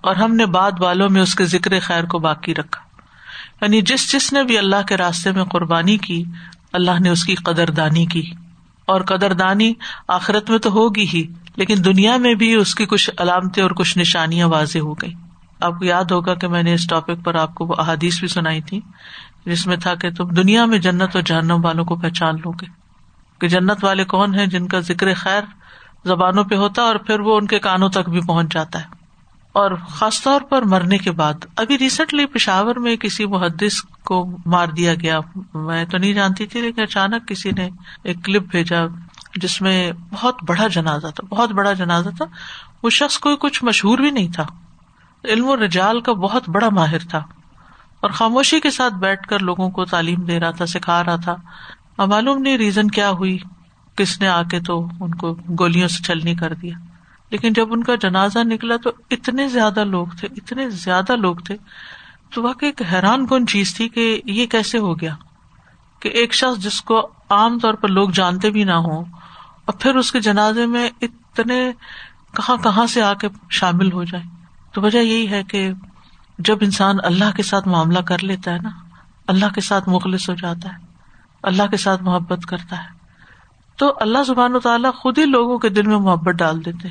اور 0.00 0.16
ہم 0.16 0.34
نے 0.34 0.46
بعد 0.46 0.70
والوں 0.78 1.08
میں 1.08 1.22
اس 1.22 1.34
کے 1.34 1.44
ذکر 1.44 1.80
خیر 1.80 2.04
کو 2.04 2.18
باقی 2.18 2.54
رکھا۔ 2.54 2.82
یعنی 3.62 3.80
جس 3.80 4.12
جس 4.12 4.32
نے 4.32 4.44
بھی 4.44 4.58
اللہ 4.58 4.86
کے 4.88 4.96
راستے 4.96 5.32
میں 5.32 5.44
قربانی 5.44 5.96
کی، 5.96 6.24
اللہ 6.72 7.00
نے 7.00 7.08
اس 7.08 7.24
کی 7.24 7.34
قدر 7.34 7.70
دانی 7.70 8.06
کی۔ 8.06 8.30
اور 8.86 9.00
قدر 9.00 9.32
دانی 9.32 9.72
آخرت 10.08 10.50
میں 10.50 10.58
تو 10.58 10.70
ہوگی 10.70 11.06
ہی، 11.14 11.26
لیکن 11.56 11.74
دنیا 11.84 12.16
میں 12.16 12.34
بھی 12.34 12.54
اس 12.54 12.74
کی 12.74 12.86
کچھ 12.86 13.10
علامتیں 13.18 13.62
اور 13.62 13.70
کچھ 13.70 13.98
نشانیاں 13.98 14.48
واضح 14.48 14.78
ہو 14.78 14.94
گئی 14.94 15.14
آپ 15.60 15.78
کو 15.78 15.84
یاد 15.84 16.04
ہوگا 16.04 16.34
کہ 16.34 16.48
میں 16.48 16.62
نے 16.62 16.74
اس 16.74 16.86
ٹاپک 16.86 17.24
پر 17.24 17.34
آپ 17.34 17.54
کو 17.54 17.66
وہ 17.66 17.74
احادیث 17.78 18.20
بھی 18.20 18.28
سنائی 18.28 18.60
تھی 18.60 18.80
جس 19.46 19.66
میں 19.66 19.76
تھا 19.76 19.94
کہ 19.94 20.10
تم 20.10 20.28
دنیا 20.28 20.64
میں 20.64 20.78
جنت 20.78 21.16
اور 21.16 21.22
جہنم 21.22 21.64
والوں 21.64 21.84
کو 21.84 21.96
پہچان 21.96 22.34
لو 22.34 22.50
گے۔ 22.50 22.66
کہ 23.40 23.48
جنت 23.48 23.84
والے 23.84 24.04
کون 24.04 24.34
ہیں 24.34 24.46
جن 24.46 24.68
کا 24.68 24.80
ذکر 24.80 25.14
خیر 25.14 25.42
زبانوں 26.04 26.44
پہ 26.44 26.54
ہوتا 26.54 26.82
ہے 26.82 26.86
اور 26.86 26.96
پھر 26.96 27.20
وہ 27.20 27.36
ان 27.36 27.46
کے 27.46 27.58
کانوں 27.58 27.88
تک 27.88 28.10
بھی 28.10 28.20
پہنچ 28.20 28.52
جاتا 28.52 28.80
ہے۔ 28.80 28.99
اور 29.52 29.70
خاص 29.88 30.22
طور 30.22 30.40
پر 30.40 30.62
مرنے 30.62 30.98
کے 30.98 31.10
بعد۔ 31.10 31.34
ابھی 31.56 31.78
ریسنٹلی 31.78 32.26
پشاور 32.26 32.76
میں 32.76 32.96
کسی 32.96 33.26
محدث 33.26 33.82
کو 34.04 34.36
مار 34.46 34.66
دیا 34.66 34.94
گیا۔ 34.94 35.20
میں 35.54 35.84
تو 35.84 35.98
نہیں 35.98 36.12
جانتی 36.12 36.46
تھی، 36.46 36.60
لیکن 36.60 36.82
اچانک 36.82 37.28
کسی 37.28 37.50
نے 37.50 37.68
ایک 38.04 38.16
کلپ 38.24 38.42
بھیجا 38.50 38.80
جس 39.36 39.62
میں 39.62 39.92
بہت 40.12 40.36
بڑا 40.48 40.66
جنازہ 40.66 41.06
تھا، 41.06 41.26
بہت 41.26 41.52
بڑا 41.52 41.72
جنازہ 41.72 42.08
تھا۔ 42.08 42.24
وہ 42.82 42.90
شخص 42.90 43.18
کوئی 43.18 43.36
کچھ 43.40 43.64
مشہور 43.64 43.98
بھی 43.98 44.10
نہیں 44.10 44.28
تھا۔ 44.28 44.46
علم 45.24 45.48
و 45.48 45.56
رجال 45.56 46.00
کا 46.00 46.12
بہت 46.12 46.48
بڑا 46.48 46.68
ماہر 46.68 46.98
تھا۔ 46.98 47.18
اور 48.00 48.10
خاموشی 48.10 48.60
کے 48.60 48.70
ساتھ 48.70 48.94
بیٹھ 48.94 49.28
کر 49.28 49.38
لوگوں 49.38 49.70
کو 49.70 49.84
تعلیم 49.84 50.20
دے 50.20 50.40
رہا 50.40 50.50
تھا، 50.50 50.66
سکھا 50.66 51.04
رہا 51.04 51.16
تھا۔ 51.16 51.36
معلوم 52.06 52.42
نہیں 52.42 52.58
ریزن 52.58 52.88
کیا 52.88 53.10
ہوئی۔ 53.10 53.38
کس 53.96 54.20
نے 54.20 54.28
آ 54.28 54.42
کے 54.42 54.60
تو 54.60 54.88
ان 55.00 55.14
کو 55.14 55.34
گولیوں 55.34 55.88
سے 55.88 56.02
چھلنی 56.02 56.34
کر 56.34 56.54
دیا۔ 56.54 56.74
لیکن 57.30 57.52
جب 57.52 57.72
ان 57.72 57.82
کا 57.82 57.94
جنازہ 57.94 58.38
نکلا 58.38 58.76
تو 58.76 58.90
اتنے 59.10 59.48
زیادہ 59.48 59.84
لوگ 59.84 60.06
تھے، 60.06 60.28
اتنے 60.36 60.70
زیادہ 60.70 61.16
لوگ 61.16 61.36
تھے، 61.36 61.56
تو 62.34 62.42
واقعی 62.42 62.68
ایک 62.68 62.82
حیران 62.92 63.26
کن 63.26 63.46
چیز 63.46 63.74
تھی 63.74 63.88
کہ 63.88 64.20
یہ 64.24 64.46
کیسے 64.46 64.78
ہو 64.78 65.00
گیا 65.00 65.14
کہ 66.00 66.08
ایک 66.08 66.34
شخص 66.34 66.62
جس 66.62 66.82
کو 66.82 67.08
عام 67.30 67.58
طور 67.58 67.74
پر 67.74 67.88
لوگ 67.88 68.10
جانتے 68.10 68.50
بھی 68.50 68.64
نہ 68.64 68.72
ہوں 68.72 69.04
اور 69.64 69.74
پھر 69.80 69.94
اس 69.94 70.12
کے 70.12 70.20
جنازے 70.20 70.66
میں 70.66 70.88
اتنے 71.02 71.72
کہاں 72.36 72.56
کہاں 72.56 72.86
سے 72.86 73.02
آ 73.02 73.14
کے 73.14 73.28
شامل 73.50 73.92
ہو 73.92 74.04
جائے۔ 74.04 74.24
تو 74.72 74.80
وجہ 74.80 74.98
یہی 74.98 75.30
ہے 75.30 75.42
کہ 75.42 75.70
جب 76.38 76.58
انسان 76.60 76.96
اللہ 77.04 77.36
کے 77.36 77.42
ساتھ 77.42 77.68
معاملہ 77.68 77.98
کر 77.98 78.22
لیتا 78.22 78.52
ہے 78.52 78.58
نا، 78.58 78.70
اللہ 79.26 79.54
کے 79.54 79.60
ساتھ 79.60 79.88
مخلص 79.88 80.28
ہو 80.30 80.34
جاتا 80.34 80.72
ہے، 80.72 80.78
اللہ 81.42 81.66
کے 81.70 81.76
ساتھ 81.76 82.02
محبت 82.02 82.46
کرتا 82.46 82.76
ہے، 82.76 82.88
تو 83.76 83.92
اللہ 84.00 84.22
زبان 84.26 84.54
و 84.54 84.60
تعالیٰ 84.60 84.94
خود 84.94 85.18
ہی 85.18 85.24
لوگوں 85.24 85.58
کے 85.58 85.68
دل 85.68 85.86
میں 85.86 85.98
محبت 85.98 86.34
ڈال 86.34 86.64
دیتے 86.64 86.88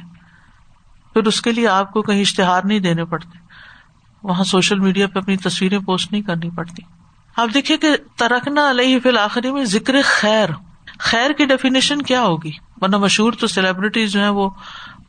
پھر 1.13 1.23
اس 1.23 1.41
کے 1.41 1.51
لیے 1.51 1.67
آپ 1.67 1.91
کو 1.91 2.01
کہیں 2.01 2.21
اشتہار 2.21 2.61
نہیں 2.63 2.79
دینے 2.79 3.05
پڑتے۔ 3.05 3.37
وہاں 4.23 4.43
سوشل 4.43 4.79
میڈیا 4.79 5.07
پہ 5.07 5.19
اپنی 5.19 5.37
تصویریں 5.37 5.79
پوسٹ 5.79 6.11
نہیں 6.11 6.21
کرنی 6.21 6.49
پڑتی۔ 6.49 6.81
آپ 7.35 7.49
دیکھیے 7.53 7.77
کہ 7.77 7.89
ترکنا 8.15 8.69
علیہ 8.69 8.99
فی 8.99 9.09
الآخری 9.09 9.51
میں 9.51 9.65
ذکر 9.65 9.95
خیر۔ 10.03 10.49
خیر 10.99 11.31
کی 11.31 11.45
ڈیفینیشن 11.45 12.01
کیا 12.01 12.21
ہوگی؟ 12.21 12.51
ورنہ 12.81 12.97
مشہور 12.97 13.33
تو 13.33 13.47
سیلیبریٹیز 13.47 14.11
جو 14.11 14.19
ہیں 14.19 14.29
وہ 14.29 14.49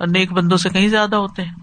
نیک 0.01 0.33
بندوں 0.33 0.59
سے 0.59 0.69
کہیں 0.69 0.89
زیادہ 0.89 1.17
ہوتے 1.17 1.45
ہیں۔ 1.45 1.55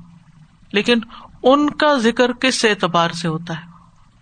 لیکن 0.72 1.00
ان 1.44 1.70
کا 1.70 1.98
ذکر 1.98 2.34
کس 2.34 2.66
اعتبار 2.66 3.10
سے 3.10 3.28
ہوتا 3.28 3.54
ہے؟ 3.54 3.72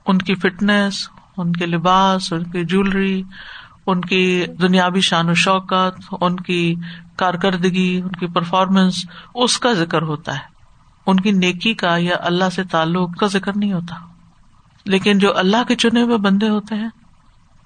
ان 0.05 0.17
کی 0.17 0.35
فٹنس 0.35 1.09
ان 1.37 1.53
کے 1.53 1.65
لباس، 1.65 2.33
ان 2.33 2.43
کی 2.43 2.65
جیولری 2.65 3.23
ان 3.87 4.01
کی 4.01 4.45
دنیاوی 4.61 5.01
شان 5.01 5.29
و 5.29 5.33
شوکت، 5.33 6.15
ان 6.21 6.35
کی 6.35 6.75
کارکردگی، 7.15 8.01
ان 8.03 8.11
کی 8.11 8.27
پرفارمنس 8.27 9.05
اس 9.35 9.59
کا 9.59 9.73
ذکر 9.73 10.01
ہوتا 10.01 10.33
ہے۔ 10.33 10.55
ان 11.05 11.19
کی 11.19 11.31
نیکی 11.31 11.73
کا 11.73 11.97
یا 11.97 12.15
اللہ 12.19 12.49
سے 12.49 12.63
تعلق 12.63 13.17
کا 13.17 13.27
ذکر 13.27 13.51
نہیں 13.55 13.73
ہوتا۔ 13.73 13.95
لیکن 14.85 15.17
جو 15.17 15.37
اللہ 15.37 15.63
کے 15.67 15.75
چنے 15.75 16.01
ہوئے 16.01 16.17
بندے 16.17 16.49
ہوتے 16.49 16.75
ہیں، 16.75 16.89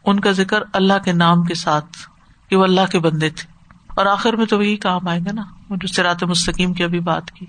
ان 0.06 0.20
کا 0.20 0.32
ذکر 0.32 0.60
اللہ 0.74 0.94
کے 1.06 1.12
نام 1.12 1.44
کے 1.44 1.54
ساتھ 1.54 1.86
کہ 2.50 2.56
وہ 2.56 2.64
اللہ 2.64 2.82
کے 2.92 3.00
بندے 3.00 3.30
تھے۔ 3.30 3.52
اور 3.96 4.06
آخر 4.06 4.34
میں 4.34 4.46
تو 4.46 4.58
وہی 4.58 4.76
کام 4.76 5.08
آئے 5.08 5.20
گا 5.20 5.32
نا۔ 5.34 5.44
وہ 5.70 5.76
جو 5.76 5.88
سرات 5.88 6.24
مستقیم 6.24 6.74
کی 6.74 6.84
ابھی 6.84 7.00
بات 7.00 7.32
کی، 7.32 7.46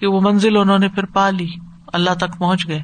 کہ 0.00 0.06
وہ 0.06 0.20
منزل 0.20 0.56
انہوں 0.56 0.78
نے 0.78 0.88
پھر 0.88 1.04
پا 1.04 1.30
لی، 1.30 1.48
اللہ 1.92 2.14
تک 2.14 2.38
پہنچ 2.38 2.68
گئے۔ 2.68 2.82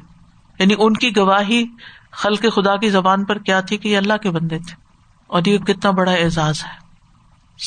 یعنی 0.59 0.73
ان 0.77 0.93
کی 0.93 1.17
گواہی 1.17 1.65
خل 2.11 2.35
کے 2.35 2.49
خدا 2.49 2.75
کی 2.75 2.89
زبان 2.89 3.25
پر 3.25 3.37
کیا 3.37 3.61
تھی 3.61 3.77
کہ 3.77 3.87
یہ 3.87 3.97
اللہ 3.97 4.17
کے 4.17 4.31
بندے 4.31 4.57
تھے۔ 4.57 4.88
اور 5.29 5.41
یہ 5.45 5.57
کتنا 5.57 5.91
بڑا 5.91 6.11
اعزاز 6.11 6.63
ہے۔ 6.63 6.79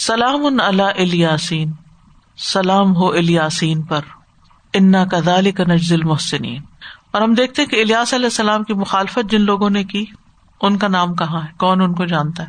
سلام 0.00 0.46
ان 0.46 0.60
اللہ 0.60 0.82
الیاسین، 0.82 1.72
سلام 2.38 2.96
ہو 2.96 3.12
الیاسین 3.12 3.82
پر۔ 3.82 4.00
انا 4.74 5.04
کا 5.04 5.18
ذالی 5.20 5.52
کا 5.52 5.64
نجل 5.64 6.02
محسنین 6.02 6.62
اور 7.10 7.22
ہم 7.22 7.34
دیکھتے 7.34 7.66
کہ 7.66 7.82
الیاس 7.82 8.14
علیہ 8.14 8.26
السلام 8.26 8.62
کی 8.62 8.74
مخالفت 8.74 9.30
جن 9.30 9.40
لوگوں 9.40 9.70
نے 9.70 9.84
کی، 9.84 10.04
ان 10.60 10.78
کا 10.78 10.88
نام 10.88 11.14
کہاں 11.14 11.40
ہے؟ 11.40 11.52
کون 11.58 11.82
ان 11.82 11.94
کو 11.94 12.04
جانتا 12.04 12.42
ہے؟ 12.42 12.48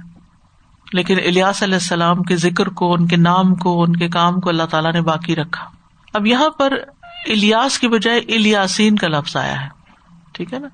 لیکن 0.93 1.17
الیاس 1.25 1.63
علیہ 1.63 1.73
السلام 1.73 2.23
کے 2.23 2.35
ذکر 2.35 2.67
کو، 2.67 2.93
ان 2.93 3.07
کے 3.07 3.15
نام 3.15 3.55
کو، 3.55 3.83
ان 3.83 3.95
کے 3.95 4.07
کام 4.07 4.39
کو 4.39 4.49
اللہ 4.49 4.63
تعالیٰ 4.63 4.93
نے 4.93 5.01
باقی 5.01 5.35
رکھا۔ 5.35 5.65
اب 6.13 6.27
یہاں 6.27 6.49
پر 6.49 6.73
الیاس 7.27 7.79
کی 7.79 7.87
بجائے 7.87 8.19
الیاسین 8.19 8.95
کا 8.95 9.07
لفظ 9.07 9.37
آیا 9.37 9.63
ہے۔ 9.63 9.69
ٹھیک 10.31 10.53
ہے 10.53 10.59
نا؟ 10.59 10.67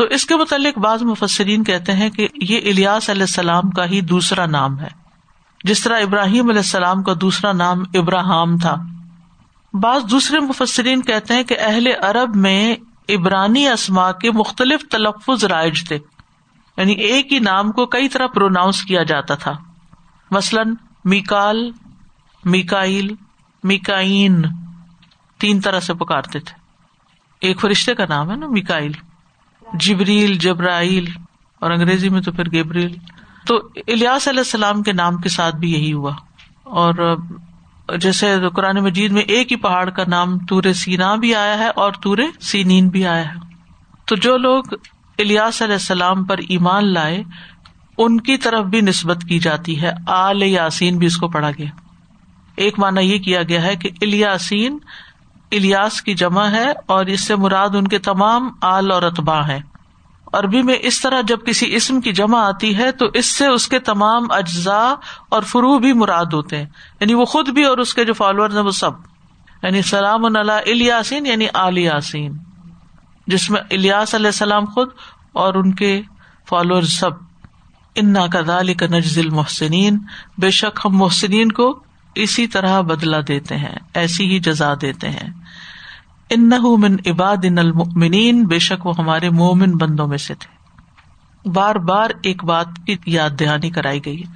تو 0.00 0.06
اس 0.06 0.26
کے 0.26 0.36
متعلق 0.36 0.78
بعض 0.78 1.02
مفسرین 1.02 1.64
کہتے 1.64 1.92
ہیں 1.92 2.10
کہ 2.10 2.28
یہ 2.34 2.58
الیاس 2.64 3.10
علیہ 3.10 3.22
السلام 3.22 3.70
کا 3.70 3.84
ہی 3.84 4.00
دوسرا 4.00 4.46
نام 4.46 4.80
ہے۔ 4.80 4.88
جس 5.64 5.82
طرح 5.82 6.00
ابراہیم 6.00 6.48
علیہ 6.48 6.60
السلام 6.60 7.02
کا 7.02 7.12
دوسرا 7.20 7.52
نام 7.52 7.78
ابراہم 7.94 8.56
تھا۔ 8.56 8.74
بعض 9.72 10.10
دوسرے 10.10 10.40
مفسرین 10.40 11.02
کہتے 11.02 11.34
ہیں 11.34 11.42
کہ 11.42 11.56
اہل 11.58 11.86
عرب 12.02 12.36
میں 12.36 12.76
ابرانی 13.08 13.68
اسما 13.68 14.12
کے 14.12 14.30
مختلف 14.30 14.82
تلفظ 14.90 15.44
رائج 15.44 15.88
تھے۔ 15.88 15.98
یعنی 16.76 16.92
ایک 16.92 17.32
ہی 17.32 17.38
نام 17.38 17.72
کو 17.72 17.86
کئی 17.86 18.08
طرح 18.08 18.26
پروناؤنس 18.26 18.82
کیا 18.82 19.02
جاتا 19.02 19.34
تھا۔ 19.34 19.52
مثلاً 20.30 20.74
میکال 21.04 21.70
میکائل 22.44 23.08
میکائن 23.64 24.42
تین 25.38 25.60
طرح 25.60 25.80
سے 25.80 25.94
پکارتے 25.94 26.38
تھے۔ 26.38 26.60
ایک 27.40 27.60
فرشتے 27.60 27.94
کا 27.94 28.04
نام 28.08 28.30
ہے 28.30 28.36
نا 28.36 28.46
میکائل 28.46 28.92
جبریل، 29.74 30.38
جبرائیل 30.38 31.04
اور 31.60 31.70
انگریزی 31.70 32.08
میں 32.08 32.20
تو 32.20 32.32
پھر 32.32 32.50
گیبریل 32.52 32.94
تو 33.46 33.56
الیاس 33.86 34.28
علیہ 34.28 34.40
السلام 34.40 34.82
کے 34.82 34.92
نام 34.92 35.16
کے 35.16 35.28
ساتھ 35.28 35.56
بھی 35.56 35.72
یہی 35.72 35.92
ہوا۔ 35.92 36.12
اور 36.64 37.16
جیسے 37.98 38.34
قرآن 38.54 38.76
مجید 38.76 39.12
میں 39.12 39.22
ایک 39.22 39.52
ہی 39.52 39.56
پہاڑ 39.56 39.90
کا 39.90 40.02
نام 40.08 40.38
تور 40.38 40.62
سینا 40.74 41.14
بھی 41.14 41.34
آیا 41.34 41.58
ہے 41.58 41.68
اور 41.68 41.92
تور 41.92 42.18
سینین 42.40 42.88
بھی 42.88 43.06
آیا 43.06 43.28
ہے۔ 43.28 43.34
تو 44.04 44.16
جو 44.16 44.36
لوگ 44.36 44.64
الیاس 45.18 45.62
علیہ 45.62 45.74
السلام 45.74 46.24
پر 46.24 46.38
ایمان 46.38 46.92
لائے، 46.92 47.22
ان 47.98 48.20
کی 48.20 48.36
طرف 48.36 48.64
بھی 48.64 48.80
نسبت 48.80 49.24
کی 49.28 49.38
جاتی 49.38 49.82
ہے۔ 49.82 49.90
آل 50.06 50.42
یاسین 50.42 50.98
بھی 50.98 51.06
اس 51.06 51.16
کو 51.16 51.28
پڑھا 51.28 51.50
گیا۔ 51.50 51.70
ایک 52.56 52.78
مانا 52.78 53.00
یہ 53.00 53.18
کیا 53.18 53.42
گیا 53.42 53.62
ہے 53.62 53.76
کہ 53.76 53.90
الیاسین 54.02 54.78
الیاس 55.52 56.02
کی 56.02 56.14
جمع 56.14 56.46
ہے 56.46 56.72
اور 56.86 57.06
اس 57.06 57.20
سے 57.26 57.36
مراد 57.36 57.68
ان 57.74 57.88
کے 57.88 57.98
تمام 57.98 58.48
آل 58.62 58.92
اور 58.92 59.02
اتبا 59.02 59.48
ہے 59.48 59.60
عربی 60.32 60.62
میں 60.62 60.76
اس 60.80 61.00
طرح 61.00 61.20
جب 61.20 61.38
کسی 61.46 61.74
اسم 61.74 62.00
کی 62.00 62.12
جمع 62.12 62.38
آتی 62.38 62.76
ہے 62.76 62.92
تو 62.92 63.06
اس 63.14 63.26
سے 63.36 63.46
اس 63.46 63.68
کے 63.68 63.78
تمام 63.78 64.26
اجزاء 64.30 64.94
اور 65.28 65.42
فرو 65.42 65.78
بھی 65.78 65.92
مراد 65.92 66.32
ہوتے 66.32 66.56
ہیں۔ 66.56 66.66
یعنی 67.00 67.14
وہ 67.14 67.24
خود 67.24 67.48
بھی 67.48 67.64
اور 67.64 67.78
اس 67.78 67.94
کے 67.94 68.04
جو 68.04 68.12
فالوور 68.12 68.50
ہیں 68.50 68.60
وہ 68.60 68.70
سب۔ 68.70 68.90
یعنی 69.62 69.82
سلام 69.82 70.24
اللہ 70.24 70.52
الیاسین 70.52 71.26
یعنی 71.26 71.46
آل 71.54 71.78
یاسین۔ 71.78 72.38
جس 73.26 73.50
میں 73.50 73.60
الیاس 73.70 74.14
علیہ 74.14 74.26
السلام 74.26 74.64
خود 74.64 74.88
اور 75.32 75.54
ان 75.54 75.74
کے 75.74 76.02
فالوور 76.48 76.82
سب۔ 76.82 77.10
انا 77.94 78.26
کدال 78.26 78.74
کا 78.74 78.86
نجزل 78.86 79.28
محسنین 79.28 79.98
بے 80.38 80.50
شک 80.50 80.80
ہم 80.84 80.96
محسنین 80.96 81.52
کو 81.52 81.82
اسی 82.14 82.46
طرح 82.46 82.80
بدلا 82.80 83.18
دیتے 83.28 83.56
ہیں، 83.56 83.74
ایسی 83.94 84.26
ہی 84.26 84.38
جزا 84.38 84.74
دیتے 84.82 85.10
ہیں۔ 85.10 85.39
من 86.38 86.96
عباد 87.06 87.36
ان 87.44 87.58
المنین 87.58 88.44
بے 88.44 88.58
شک 88.58 88.86
وہ 88.86 88.92
ہمارے 88.98 89.30
مومن 89.30 89.76
بندوں 89.76 90.08
میں 90.08 90.18
سے 90.18 90.34
تھے۔ 90.34 90.60
بار 91.50 91.74
بار 91.74 92.10
ایک 92.22 92.44
بات 92.44 92.66
کی 92.86 92.96
یاد 93.06 93.30
دہانی 93.40 93.70
کرائی 93.70 94.00
گئی 94.04 94.22
ہے۔ 94.22 94.32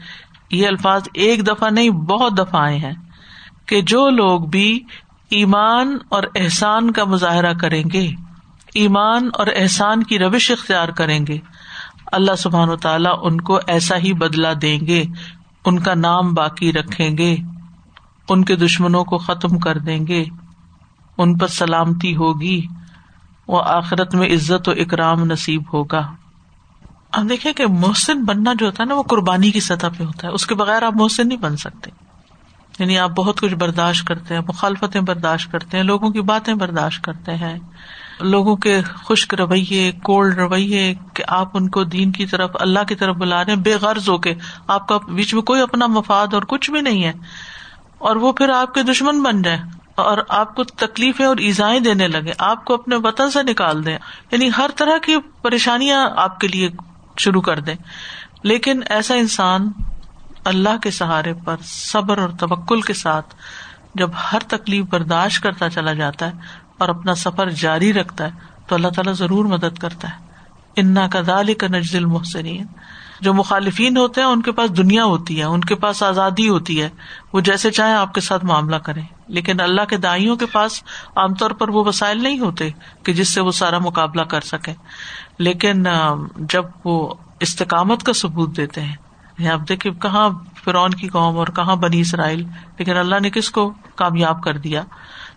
یہ 0.50 0.66
الفاظ 0.66 1.02
ایک 1.14 1.46
دفعہ 1.46 1.70
نہیں، 1.70 1.90
بہت 1.90 2.38
دفعہ 2.38 2.62
آئے 2.62 2.76
ہیں 2.76 2.92
کہ 3.66 3.80
جو 3.80 4.11
لوگ 4.11 4.40
بھی 4.40 4.80
ایمان 5.30 5.98
اور 6.09 6.22
احسان 6.35 6.90
کا 6.90 7.04
مظاہرہ 7.04 7.52
کریں 7.52 7.85
گے، 7.92 8.11
ایمان 8.74 9.28
اور 9.35 9.46
احسان 9.57 10.02
کی 10.02 10.18
روش 10.18 10.50
اختیار 10.50 10.88
کریں 10.88 11.26
گے، 11.26 11.38
اللہ 12.12 12.35
سبحان 12.38 12.68
و 12.68 12.76
تعالیٰ 12.76 13.18
ان 13.22 13.40
کو 13.40 13.61
ایسا 13.66 13.96
ہی 13.96 14.12
بدلا 14.12 14.52
دیں 14.62 14.80
گے، 14.80 15.04
ان 15.64 15.78
کا 15.78 15.94
نام 15.94 16.35
باقی 16.35 16.72
رکھیں 16.72 17.18
گے، 17.18 17.37
ان 18.28 18.44
کے 18.44 18.57
دشمنوں 18.57 19.04
کو 19.04 19.18
ختم 19.18 19.59
کر 19.59 19.78
دیں 19.78 20.07
گے۔ 20.07 20.24
ان 21.18 21.38
پر 21.38 21.46
سلامتی 21.46 22.16
ہوگی، 22.16 22.66
وہ 23.48 23.62
آخرت 23.64 24.14
میں 24.14 24.29
عزت 24.29 24.68
و 24.68 24.72
اکرام 24.72 25.24
نصیب 25.24 25.62
ہوگا۔ 25.72 26.12
ہم 27.16 27.27
دیکھیں 27.27 27.53
کہ 27.53 27.66
محسن 27.66 28.24
بننا 28.24 28.53
جو 28.59 28.66
ہوتا 28.66 28.83
ہے 28.83 28.88
نا، 28.88 28.94
وہ 28.94 29.03
قربانی 29.03 29.50
کی 29.50 29.61
سطح 29.61 29.87
پہ 29.98 30.05
ہوتا 30.05 30.29
ہے۔ 30.29 30.33
اس 30.33 30.46
کے 30.46 30.55
بغیر 30.55 30.83
آپ 30.83 30.92
محسن 30.96 31.29
نہیں 31.29 31.38
بن 31.38 31.57
سکتے۔ 31.57 31.90
یعنی 32.79 32.98
آپ 32.98 33.11
بہت 33.11 33.40
کچھ 33.40 33.55
برداشت 33.55 34.07
کرتے 34.07 34.35
ہیں، 34.35 34.40
مخالفتیں 34.48 35.00
برداشت 35.00 35.53
کرتے 35.53 35.77
ہیں، 35.77 35.85
لوگوں 35.85 36.11
کی 36.11 36.20
باتیں 36.20 36.55
برداشت 36.55 37.05
کرتے 37.05 37.35
ہیں۔ 37.35 37.59
لوگوں 38.20 38.57
کے 38.57 38.83
خشک 38.83 39.35
رویے 39.35 39.92
کولڈ 39.92 40.38
رویے 40.38 40.94
کہ 41.14 41.24
آپ 41.29 41.57
ان 41.57 41.68
کو 41.68 41.85
دین 41.85 42.12
کی 42.12 42.27
طرف، 42.27 42.50
اللہ 42.55 42.85
کی 42.88 42.94
طرف 42.94 43.16
بلا 43.16 43.44
رہے 43.44 43.53
ہیں، 43.53 43.61
بے 43.61 43.74
غرض 43.74 44.09
ہو 44.09 44.18
کے 44.18 44.35
آپ 44.66 44.88
کا 44.88 44.98
بیچ 45.09 45.35
میں 45.35 45.42
کوئی 45.42 45.62
اپنا 45.62 45.87
مفاد 45.87 46.35
اور 46.35 46.42
کچھ 46.42 46.70
بھی 46.70 46.81
نہیں 46.81 47.05
ہے۔ 47.05 47.12
اور 47.98 48.16
وہ 48.16 48.33
پھر 48.33 48.48
آپ 48.48 48.74
کے 48.74 48.83
دشمن 48.83 49.22
بن 49.22 49.42
جائے 49.42 49.84
اور 49.94 50.18
آپ 50.28 50.54
کو 50.54 50.64
تکلیفیں 50.64 51.26
اور 51.26 51.37
ایزائیں 51.37 51.80
دینے 51.80 52.09
لگے، 52.09 52.33
آپ 52.38 52.64
کو 52.64 52.74
اپنے 52.74 52.96
وطن 52.96 53.30
سے 53.30 53.42
نکال 53.42 53.87
دیں۔ 53.87 53.98
یعنی 54.30 54.50
ہر 54.59 54.70
طرح 54.76 54.98
کی 54.98 55.16
پریشانیاں 55.42 56.11
آپ 56.16 56.40
کے 56.40 56.48
لیے 56.48 56.70
شروع 57.18 57.40
کر 57.40 57.61
دیں۔ 57.61 57.74
لیکن 58.42 58.80
ایسا 58.90 59.14
انسان 59.14 59.72
اللہ 60.44 60.76
کے 60.83 60.90
سہارے 60.90 61.35
پر، 61.44 61.57
صبر 61.64 62.18
اور 62.18 62.28
توکل 62.28 62.80
کے 62.80 62.92
ساتھ 62.92 63.35
جب 63.94 64.11
ہر 64.33 64.38
تکلیف 64.48 64.85
برداشت 64.85 65.42
کرتا 65.42 65.70
چلا 65.70 65.92
جاتا 65.92 66.26
ہے 66.26 66.33
اور 66.78 66.88
اپنا 66.88 67.14
سفر 67.14 67.50
جاری 67.50 67.92
رکھتا 67.92 68.24
ہے، 68.24 68.30
تو 68.66 68.74
اللہ 68.74 68.88
تعالیٰ 68.88 69.14
ضرور 69.14 69.44
مدد 69.44 69.78
کرتا 69.78 70.09
ہے۔ 70.09 70.24
انا 70.76 71.09
کا 71.09 71.20
دال 71.26 71.54
کا 71.54 71.66
نجل 71.66 72.04
محسنین 72.04 72.66
جو 73.20 73.35
مخالفین 73.35 73.96
ہوتے 73.96 74.20
ہیں 74.20 74.29
ان 74.29 74.42
کے 74.42 74.53
پاس 74.53 74.77
دنیا 74.77 75.05
ہوتی 75.05 75.38
ہے، 75.38 75.44
ان 75.44 75.61
کے 75.61 75.74
پاس 75.74 76.03
آزادی 76.03 76.48
ہوتی 76.48 76.83
ہے، 76.83 76.88
وہ 77.33 77.40
جیسے 77.40 77.70
چاہے 77.70 77.94
آپ 77.94 78.14
کے 78.14 78.20
ساتھ 78.20 78.44
معاملہ 78.44 78.77
کرے 78.77 79.00
لیکن 79.29 79.61
اللہ 79.61 79.85
کے 79.85 79.96
دائیوں 79.96 80.37
کے 80.37 80.46
پاس 80.46 80.83
عام 81.16 81.35
طور 81.35 81.50
پر 81.50 81.68
وہ 81.68 81.85
وسائل 81.85 82.22
نہیں 82.22 82.38
ہوتے 82.38 82.70
کہ 83.03 83.12
جس 83.12 83.35
سے 83.35 83.40
وہ 83.40 83.50
سارا 83.50 83.79
مقابلہ 83.79 84.22
کر 84.22 84.40
سکے 84.40 84.72
لیکن 85.38 85.87
جب 86.37 86.64
وہ 86.85 87.14
استقامت 87.40 88.03
کا 88.03 88.12
ثبوت 88.12 88.57
دیتے 88.57 88.81
ہیں 88.81 88.96
یعنی 89.38 89.50
آپ 89.50 89.68
دیکھیں 89.68 89.92
کہاں 89.92 90.31
فرعون 90.64 90.90
کی 90.90 91.09
قوم 91.09 91.38
اور 91.38 91.46
کہاں 91.46 91.77
بنی 91.77 92.00
اسرائیل، 92.00 92.46
لیکن 92.79 92.96
اللہ 92.96 93.20
نے 93.20 93.31
کس 93.31 93.50
کو 93.50 93.72
کامیاب 93.94 94.42
کر 94.42 94.57
دیا؟ 94.57 94.83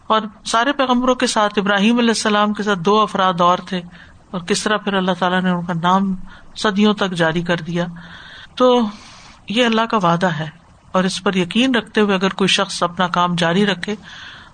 اور 0.07 0.21
سارے 0.45 0.71
پیغمبروں 0.71 1.15
کے 1.15 1.27
ساتھ، 1.27 1.59
ابراہیم 1.59 1.97
علیہ 1.97 2.09
السلام 2.09 2.53
کے 2.53 2.63
ساتھ 2.63 2.79
دو 2.79 3.01
افراد 3.01 3.41
اور 3.41 3.57
تھے۔ 3.57 3.81
اور 4.31 4.39
کس 4.39 4.63
طرح 4.63 4.77
پھر 4.77 4.93
اللہ 4.93 5.11
تعالیٰ 5.19 5.41
نے 5.41 5.49
ان 5.49 5.65
کا 5.65 5.73
نام 5.73 6.15
صدیوں 6.57 6.93
تک 6.93 7.11
جاری 7.11 7.41
کر 7.41 7.57
دیا۔ 7.57 7.85
تو 8.55 8.79
یہ 9.49 9.65
اللہ 9.65 9.81
کا 9.81 9.97
وعدہ 10.03 10.29
ہے 10.29 10.49
اور 10.91 11.03
اس 11.03 11.23
پر 11.23 11.35
یقین 11.35 11.75
رکھتے 11.75 12.01
ہوئے 12.01 12.15
اگر 12.15 12.33
کوئی 12.33 12.47
شخص 12.47 12.83
اپنا 12.83 13.07
کام 13.07 13.35
جاری 13.35 13.65
رکھے 13.65 13.95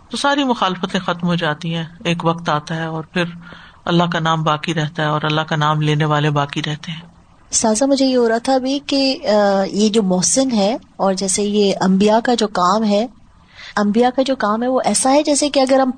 تو 0.09 0.17
ساری 0.17 0.43
مخالفتیں 0.43 0.99
ختم 0.99 1.27
ہو 1.27 1.35
جاتی 1.35 1.75
ہیں۔ 1.75 1.85
ایک 2.03 2.25
وقت 2.25 2.49
آتا 2.49 2.75
ہے 2.75 2.85
اور 2.85 3.03
پھر 3.03 3.23
اللہ 3.85 4.03
کا 4.03 4.19
نام 4.19 4.43
باقی 4.43 4.73
رہتا 4.73 5.03
ہے 5.03 5.07
اور 5.07 5.21
اللہ 5.23 5.41
کا 5.41 5.55
نام 5.55 5.81
لینے 5.81 6.05
والے 6.05 6.29
باقی 6.29 6.61
رہتے 6.65 6.91
ہیں۔ 6.91 7.01
سازا، 7.51 7.85
مجھے 7.85 8.05
یہ 8.05 8.17
ہو 8.17 8.29
رہا 8.29 8.37
تھا 8.37 8.53
ابھی 8.53 8.79
کہ 8.87 9.17
یہ 9.71 9.89
جو 9.89 10.03
محسن 10.03 10.51
ہے 10.51 10.77
اور 10.95 11.13
جیسے 11.13 11.43
یہ 11.43 11.73
امبیا 11.81 12.19
کا 12.19 12.33
جو 12.33 12.47
کام 12.47 12.83
ہے 12.83 13.05
امبیا 13.75 14.09
کا 14.09 14.21
جو 14.21 14.35
کام 14.35 14.63
ہے 14.63 14.67
وہ 14.67 14.81
ایسا 14.85 15.11
ہے 15.11 15.23
جیسے 15.23 15.49
کہ 15.49 15.59
اگر 15.59 15.79
ہم 15.79 15.91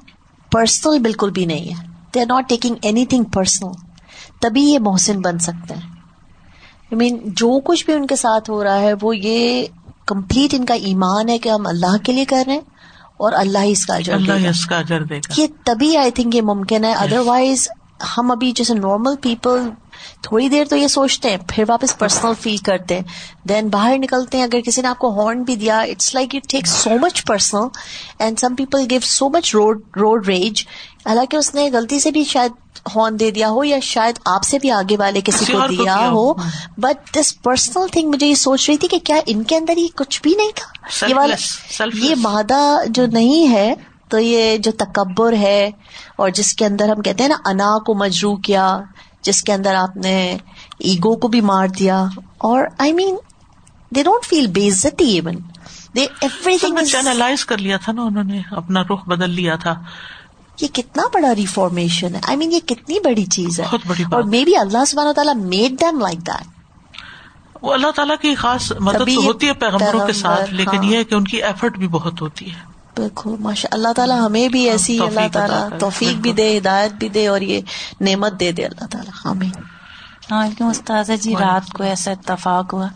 پرسنل 0.51 0.99
بالکل 0.99 1.29
بھی 1.29 1.45
نہیں 1.45 1.73
ہے 1.73 1.87
they 2.13 2.21
are 2.21 2.25
not 2.25 2.49
taking 2.49 2.75
anything 3.05 3.23
personal 3.23 3.71
تبھی 4.41 4.61
یہ 4.63 4.79
محسن 4.79 5.21
بن 5.21 5.39
سکتے 5.39 5.73
ہیں۔ 5.73 5.94
آئی 6.99 7.11
مین 7.11 7.19
جو 7.25 7.59
کچھ 7.59 7.85
بھی 7.85 7.93
ان 7.93 8.07
کے 8.07 8.15
ساتھ 8.15 8.49
ہو 8.49 8.63
رہا 8.63 8.79
ہے 8.81 8.93
وہ 9.01 9.17
یہ 9.17 9.65
کمپلیٹ 10.05 10.53
ان 10.53 10.65
کا 10.65 10.73
ایمان 10.73 11.29
ہے 11.29 11.37
کہ 11.37 11.49
ہم 11.49 11.67
اللہ 11.67 11.97
کے 12.03 12.13
لیے 12.13 12.25
کر 12.25 12.43
رہے 12.45 12.53
ہیں 12.53 12.61
اور 13.17 13.33
اللہ 13.33 13.57
ہی 13.59 13.71
اس 13.71 13.85
کا 13.85 13.95
اجر 13.95 14.17
دے 14.17 14.31
گا۔ 14.31 14.37
یہ 15.37 15.47
تبھی 15.65 15.97
آئی 15.97 16.11
تھنک 16.11 16.35
یہ 16.35 16.41
ممکن 16.41 16.85
ہے۔ 16.85 16.93
ادر 16.93 17.17
وائز 17.17 17.69
ہم 18.17 18.31
ابھی 18.31 18.51
جیسے 18.51 18.73
نارمل 18.73 19.15
پیپل 19.21 19.69
تھوڑی 20.21 20.49
دیر 20.49 20.65
تو 20.65 20.75
یہ 20.75 20.87
سوچتے 20.87 21.29
ہیں 21.29 21.37
پھر 21.47 21.63
واپس 21.67 21.97
پرسنل 21.97 22.31
فیل 22.41 22.57
کرتے 22.57 22.95
ہیں۔ 22.95 23.03
دین 23.49 23.67
باہر 23.67 23.97
نکلتے 23.97 24.37
ہیں۔ 24.37 24.43
اگر 24.43 24.61
کسی 24.61 24.81
نے 24.81 24.87
آپ 24.87 24.99
کو 24.99 25.23
ہارن 25.23 25.43
بھی 25.43 25.55
دیا 25.55 25.79
it's 25.79 26.15
like 26.15 26.35
you 26.35 26.41
take 26.49 26.67
so 26.67 26.89
much 27.01 27.25
personal 27.25 27.67
and 28.19 28.39
some 28.39 28.55
people 28.55 28.85
give 28.89 28.99
so 29.03 29.29
much 29.29 29.55
road 29.55 29.81
road 29.99 30.27
rage 30.27 30.63
حالانکہ 31.05 31.37
اس 31.37 31.55
نے 31.55 31.69
غلطی 31.73 31.99
سے 31.99 32.11
بھی 32.11 32.23
شاید 32.23 32.51
ہارن 32.95 33.19
دے 33.19 33.31
دیا 33.31 33.49
ہو 33.49 33.63
یا 33.63 33.79
شاید 33.81 34.19
آپ 34.25 34.43
سے 34.43 34.59
بھی 34.59 34.71
آگے 34.71 34.97
والے 34.97 35.21
کسی 35.21 35.45
کو 35.51 35.57
دیا 35.69 35.95
ہو۔ 36.09 36.33
بٹ 36.77 37.13
دس 37.13 37.41
پرسنل 37.41 37.87
تھنگ 37.91 38.09
مجھے 38.09 38.27
یہ 38.27 38.35
سوچ 38.35 38.69
رہی 38.69 38.77
تھی 38.77 38.87
کہ 38.87 38.99
کیا 38.99 39.15
ان 39.25 39.43
کے 39.43 39.55
اندر 39.55 39.77
یہ 39.77 39.87
کچھ 39.95 40.21
بھی 40.21 40.33
نہیں 40.37 40.51
تھا؟ 40.55 40.65
یہ 41.07 41.15
والا 41.15 41.35
یہ 41.93 42.15
مادہ 42.17 42.81
جو 42.87 43.05
نہیں 43.05 43.51
ہے 43.51 43.73
تو 44.09 44.19
یہ 44.19 44.57
جو 44.57 44.71
تکبر 44.71 45.33
ہے 45.33 45.71
اور 46.15 46.29
جس 46.29 46.53
کے 46.53 46.65
اندر 46.65 46.89
ہم 46.89 47.01
کہتے 47.01 47.23
ہیں 47.23 47.29
نا 47.29 47.37
انا 47.45 47.83
کو 47.83 47.93
مجرو 47.93 48.35
کیا 48.35 48.81
جس 49.21 49.41
کے 49.43 49.53
اندر 49.53 49.75
آپ 49.75 49.97
نے 49.97 50.37
ایگو 50.79 51.15
کو 51.15 51.27
بھی 51.27 51.41
مار 51.41 51.67
دیا۔ 51.67 52.05
اور 52.37 52.63
آئی 52.77 52.93
مین 52.93 53.15
دے 53.95 54.03
ڈونٹ 54.03 54.25
فیل 54.25 54.47
بے 54.47 54.67
عزتی 54.67 55.13
ایون 55.13 55.35
دے 55.95 56.05
ایوری 56.21 56.57
تھنگ 56.57 56.75
کر 57.47 57.57
لیا 57.57 57.77
تھا 57.77 57.91
نا 57.91 58.01
انہوں 58.01 58.23
نے 58.23 58.41
اپنا 58.51 58.81
رخ 58.81 59.07
بدل 59.07 59.29
لیا 59.29 59.55
تھا۔ 59.55 59.75
یہ 60.61 60.67
کتنا 60.73 61.03
بڑا 61.13 61.35
ریفارمیشن 61.35 62.15
ہے۔ 62.15 62.19
آئی 62.27 62.37
مین 62.37 62.51
یہ 62.51 62.59
کتنی 62.59 62.99
بڑی 62.99 63.25
چیز 63.25 63.59
ہے۔ 63.59 63.65
اور 64.11 64.23
مے 64.23 64.45
بی 64.45 64.55
اللہ 64.55 64.85
سبحانہ 64.85 65.11
تعالیٰ 65.11 65.35
میڈ 65.35 65.81
دم 65.81 65.99
لائک 65.99 66.27
دیٹ 66.27 66.47
وہ 67.61 67.73
اللہ 67.73 67.91
تعالیٰ 67.91 68.15
کی 68.21 68.35
خاص 68.35 68.71
مدد 68.79 69.15
ہوتی 69.17 69.47
ہے 69.47 69.53
پیغمبروں 69.53 70.07
کے 70.07 70.13
ساتھ 70.13 70.53
لیکن 70.53 70.77
ہاں۔ 70.77 70.85
یہ 70.85 71.03
کہ 71.03 71.15
ان 71.15 71.23
کی 71.23 71.43
ایفرٹ 71.43 71.77
بھی 71.77 71.87
بہت 71.87 72.21
ہوتی 72.21 72.51
ہے۔ 72.51 72.75
بالکل 72.97 73.35
ماشاء 73.39 73.69
اللہ 73.71 73.87
تعالیٰ 73.95 74.25
ہمیں 74.25 74.47
بھی 74.47 74.69
ایسی 74.69 74.99
اللہ 74.99 75.27
تعالیٰ 75.31 75.69
توفیق 75.79 76.15
بھی 76.15 76.31
دے 76.31 76.57
ہدایت 76.57 76.91
بھی 76.91 77.09
دے 77.09 77.27
اور 77.27 77.41
یہ 77.41 77.61
نعمت 78.01 78.39
دے 78.39 78.51
دے 78.51 78.65
اللہ 78.65 78.85
تعالیٰ۔ 78.85 79.31
ہمیں 79.31 79.49
ہاں 80.31 80.47
کیوں 80.57 80.69
استاذ 80.69 81.11
جی 81.21 81.35
رات 81.39 81.73
کو 81.73 81.83
ایسا 81.83 82.11
اتفاق 82.11 82.73
ہوا۔ 82.73 82.87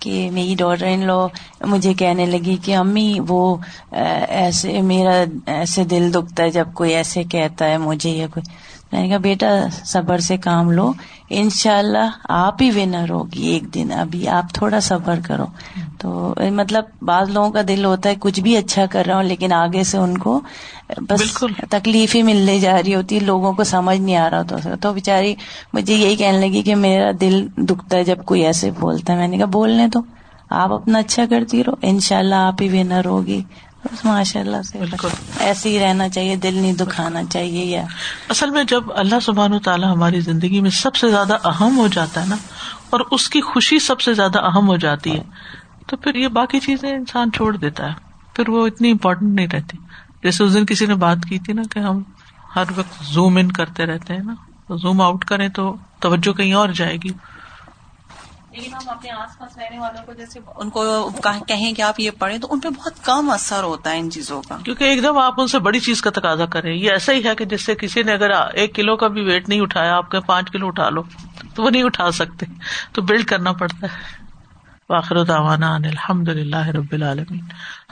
کہ 0.00 0.30
میری 0.30 0.54
ڈاٹر 0.58 0.86
ان 0.86 1.04
لو 1.06 1.28
مجھے 1.60 1.94
کہنے 1.94 2.26
لگی 2.26 2.56
کہ 2.56 2.76
امی 2.76 3.18
وہ 3.28 3.56
ایسے 3.92 4.80
میرا 4.82 5.14
ایسے 5.46 5.84
دل 5.84 6.12
دکھتا 6.14 6.42
ہے 6.42 6.50
جب 6.50 6.68
کوئی 6.74 6.94
ایسے 6.94 7.24
کہتا 7.24 7.64
ہے 7.64 7.78
مجھے 7.78 8.10
یا 8.10 8.26
کوئی۔ 8.34 8.44
میں 8.92 9.00
نے 9.02 9.08
کہا 9.08 9.16
بیٹا 9.18 9.46
صبر 9.84 10.18
سے 10.18 10.36
کام 10.36 10.70
لو۔ 10.70 10.92
ان 11.30 11.50
شاء 11.50 11.78
اللہ 11.78 12.10
آپ 12.28 12.62
ہی 12.62 12.70
ونر 12.76 13.10
ہوگی 13.10 13.46
ایک 13.46 13.74
دن۔ 13.74 13.88
ابھی 13.92 14.28
آپ 14.28 14.52
تھوڑا 14.54 14.80
صبر 14.80 15.18
کرو۔ 15.26 15.44
تو 15.98 16.34
مطلب 16.52 16.84
بعض 17.02 17.30
لوگوں 17.30 17.50
کا 17.50 17.60
دل 17.68 17.84
ہوتا 17.84 18.10
ہے 18.10 18.14
کچھ 18.20 18.40
بھی 18.40 18.56
اچھا 18.56 18.86
کر 18.86 19.06
رہا 19.06 19.16
ہوں 19.16 19.22
لیکن 19.22 19.52
آگے 19.52 19.82
سے 19.84 19.98
ان 19.98 20.16
کو 20.18 20.40
بس 21.08 21.22
تکلیف 21.70 22.14
ہی 22.16 22.22
ملنے 22.22 22.58
جا 22.60 22.76
رہی 22.76 22.94
ہوتی 22.94 23.18
لوگوں 23.20 23.52
کو 23.52 23.64
سمجھ 23.64 23.98
نہیں 23.98 24.16
آ 24.16 24.30
رہا 24.30 24.42
تو 24.42 24.56
تو 24.80 24.92
بےچاری 24.92 25.34
مجھے 25.72 25.94
یہی 25.94 26.16
کہنے 26.16 26.38
لگی 26.38 26.62
کہ 26.62 26.74
میرا 26.74 27.10
دل 27.20 27.46
دکھتا 27.56 27.96
ہے 27.96 28.04
جب 28.04 28.24
کوئی 28.24 28.44
ایسے 28.46 28.70
بولتا 28.80 29.12
ہے۔ 29.12 29.18
میں 29.18 29.28
نے 29.28 29.36
کہا 29.38 29.46
بولنے 29.52 29.88
تو 29.92 30.00
آپ 30.50 30.72
اپنا 30.72 30.98
اچھا 30.98 31.24
کرتی 31.30 31.64
رہو۔ 31.64 31.74
ان 31.82 31.98
شاء 32.00 32.18
اللہ 32.18 32.34
آپ 32.34 32.62
ہی 32.62 32.68
ونر 32.72 33.06
ہوگی۔ 33.06 33.42
ماشاء 34.04 34.40
اللہ 34.40 34.62
سے 34.62 34.78
ایسے 35.38 35.68
ہی 35.68 35.80
رہنا 35.80 36.08
چاہیے 36.08 36.36
دل 36.36 36.54
نہیں 36.54 36.72
دکھانا 36.72 37.20
چاہیے 37.24 37.64
یا۔ 37.64 37.84
اصل 38.28 38.50
میں 38.50 38.64
جب 38.64 38.84
اللہ 38.96 39.20
سبحان 39.22 39.52
و 39.52 39.58
تعالیٰ 39.58 39.92
ہماری 39.92 40.20
زندگی 40.20 40.60
میں 40.60 40.70
سب 40.70 40.96
سے 40.96 41.08
زیادہ 41.08 41.36
اہم 41.44 41.78
ہو 41.78 41.86
جاتا 41.86 42.20
ہے 42.20 42.26
نا 42.26 42.36
اور 42.90 43.00
اس 43.10 43.28
کی 43.28 43.40
خوشی 43.40 43.78
سب 43.78 44.00
سے 44.00 44.14
زیادہ 44.14 44.38
اہم 44.38 44.68
ہو 44.68 44.76
جاتی 44.76 45.16
ہے 45.16 45.22
تو 45.86 45.96
پھر 45.96 46.14
یہ 46.14 46.28
باقی 46.28 46.60
چیزیں 46.60 46.92
انسان 46.92 47.32
چھوڑ 47.32 47.56
دیتا 47.56 47.88
ہے۔ 47.88 47.94
پھر 48.34 48.48
وہ 48.48 48.66
اتنی 48.66 48.90
امپورٹنٹ 48.90 49.34
نہیں 49.34 49.46
رہتی۔ 49.52 49.76
جیسے 50.22 50.44
اس 50.44 50.54
دن 50.54 50.66
کسی 50.66 50.86
نے 50.86 50.94
بات 50.94 51.16
کی 51.28 51.38
تھی 51.38 51.52
نا 51.52 51.62
کہ 51.70 51.78
ہم 51.78 52.02
ہر 52.56 52.64
وقت 52.76 53.04
زوم 53.04 53.36
ان 53.36 53.52
کرتے 53.52 53.86
رہتے 53.86 54.14
ہیں 54.14 54.24
نا۔ 54.24 54.34
زوم 54.76 55.00
آؤٹ 55.00 55.24
کریں 55.24 55.48
تو 55.48 55.76
توجہ 56.00 56.32
کہیں 56.32 56.52
اور 56.52 56.68
جائے 56.68 56.96
گی۔ 56.96 57.08
لیکن 58.56 58.74
ہم 58.74 58.88
اپنے 58.88 59.10
آس 59.10 59.38
پاس 59.38 59.58
رہنے 59.58 59.78
والوں 59.78 60.06
کو 60.06 60.12
جیسے 60.12 60.40
ان 60.56 60.70
کو 60.70 61.10
کہیں 61.46 61.72
کہ 61.72 61.82
آپ 61.82 62.00
یہ 62.00 62.10
پڑھیں 62.18 62.38
تو 62.38 62.48
ان 62.50 62.60
پہ 62.60 62.68
بہت 62.68 63.04
کم 63.04 63.30
اثر 63.30 63.62
ہوتا 63.62 63.90
ہے 63.90 63.98
ان 63.98 64.10
چیزوں 64.10 64.42
کا۔ 64.42 64.56
کیونکہ 64.64 64.84
ایک 64.84 65.02
دم 65.02 65.18
آپ 65.18 65.40
ان 65.40 65.46
سے 65.46 65.58
بڑی 65.58 65.80
چیز 65.80 66.02
کا 66.02 66.10
تقاضا 66.10 66.46
کریں۔ 66.46 66.74
یہ 66.74 66.90
ایسا 66.90 67.12
ہی 67.12 67.24
ہے 67.24 67.34
کہ 67.34 67.44
جس 67.44 67.64
سے 67.64 67.74
کسی 67.74 68.02
نے 68.02 68.12
اگر 68.12 68.30
ایک 68.54 68.74
کلو 68.74 68.96
کا 68.96 69.06
بھی 69.06 69.22
ویٹ 69.22 69.48
نہیں 69.48 69.60
اٹھایا، 69.60 69.96
آپ 69.96 70.10
کے 70.10 70.20
پانچ 70.20 70.50
کلو 70.50 70.66
اٹھا 70.66 70.90
لو، 70.90 71.02
تو 71.54 71.62
وہ 71.62 71.70
نہیں 71.70 71.82
اٹھا 71.82 72.10
سکتے۔ 72.10 72.46
تو 72.92 73.02
بلڈ 73.02 73.24
کرنا 73.24 73.52
پڑتا 73.52 73.86
ہے۔ 73.86 74.26
واخر 74.88 75.24
دعوانا 75.24 75.74
ان 75.74 75.84
الحمد 75.84 76.28
للہ 76.28 76.66
رب 76.66 76.92
العالمین۔ 76.92 77.40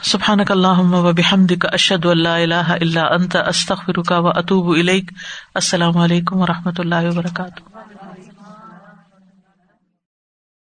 سبحانک 0.02 0.50
اللہم 0.50 0.94
و 0.94 1.12
بحمدک، 1.12 1.66
اشہد 1.72 2.06
ان 2.06 2.22
لا 2.22 2.36
الہ 2.36 2.54
الا 2.54 3.02
انت، 3.14 3.36
استغفرک 3.36 4.12
و 4.18 4.28
اتوب 4.28 4.70
الیک۔ 4.70 5.12
السلام 5.54 5.96
علیکم 5.96 6.36
و 6.36 6.46
رحمۃ 6.46 6.72
اللہ 6.78 6.94
وبرکاتہ۔ 6.94 7.83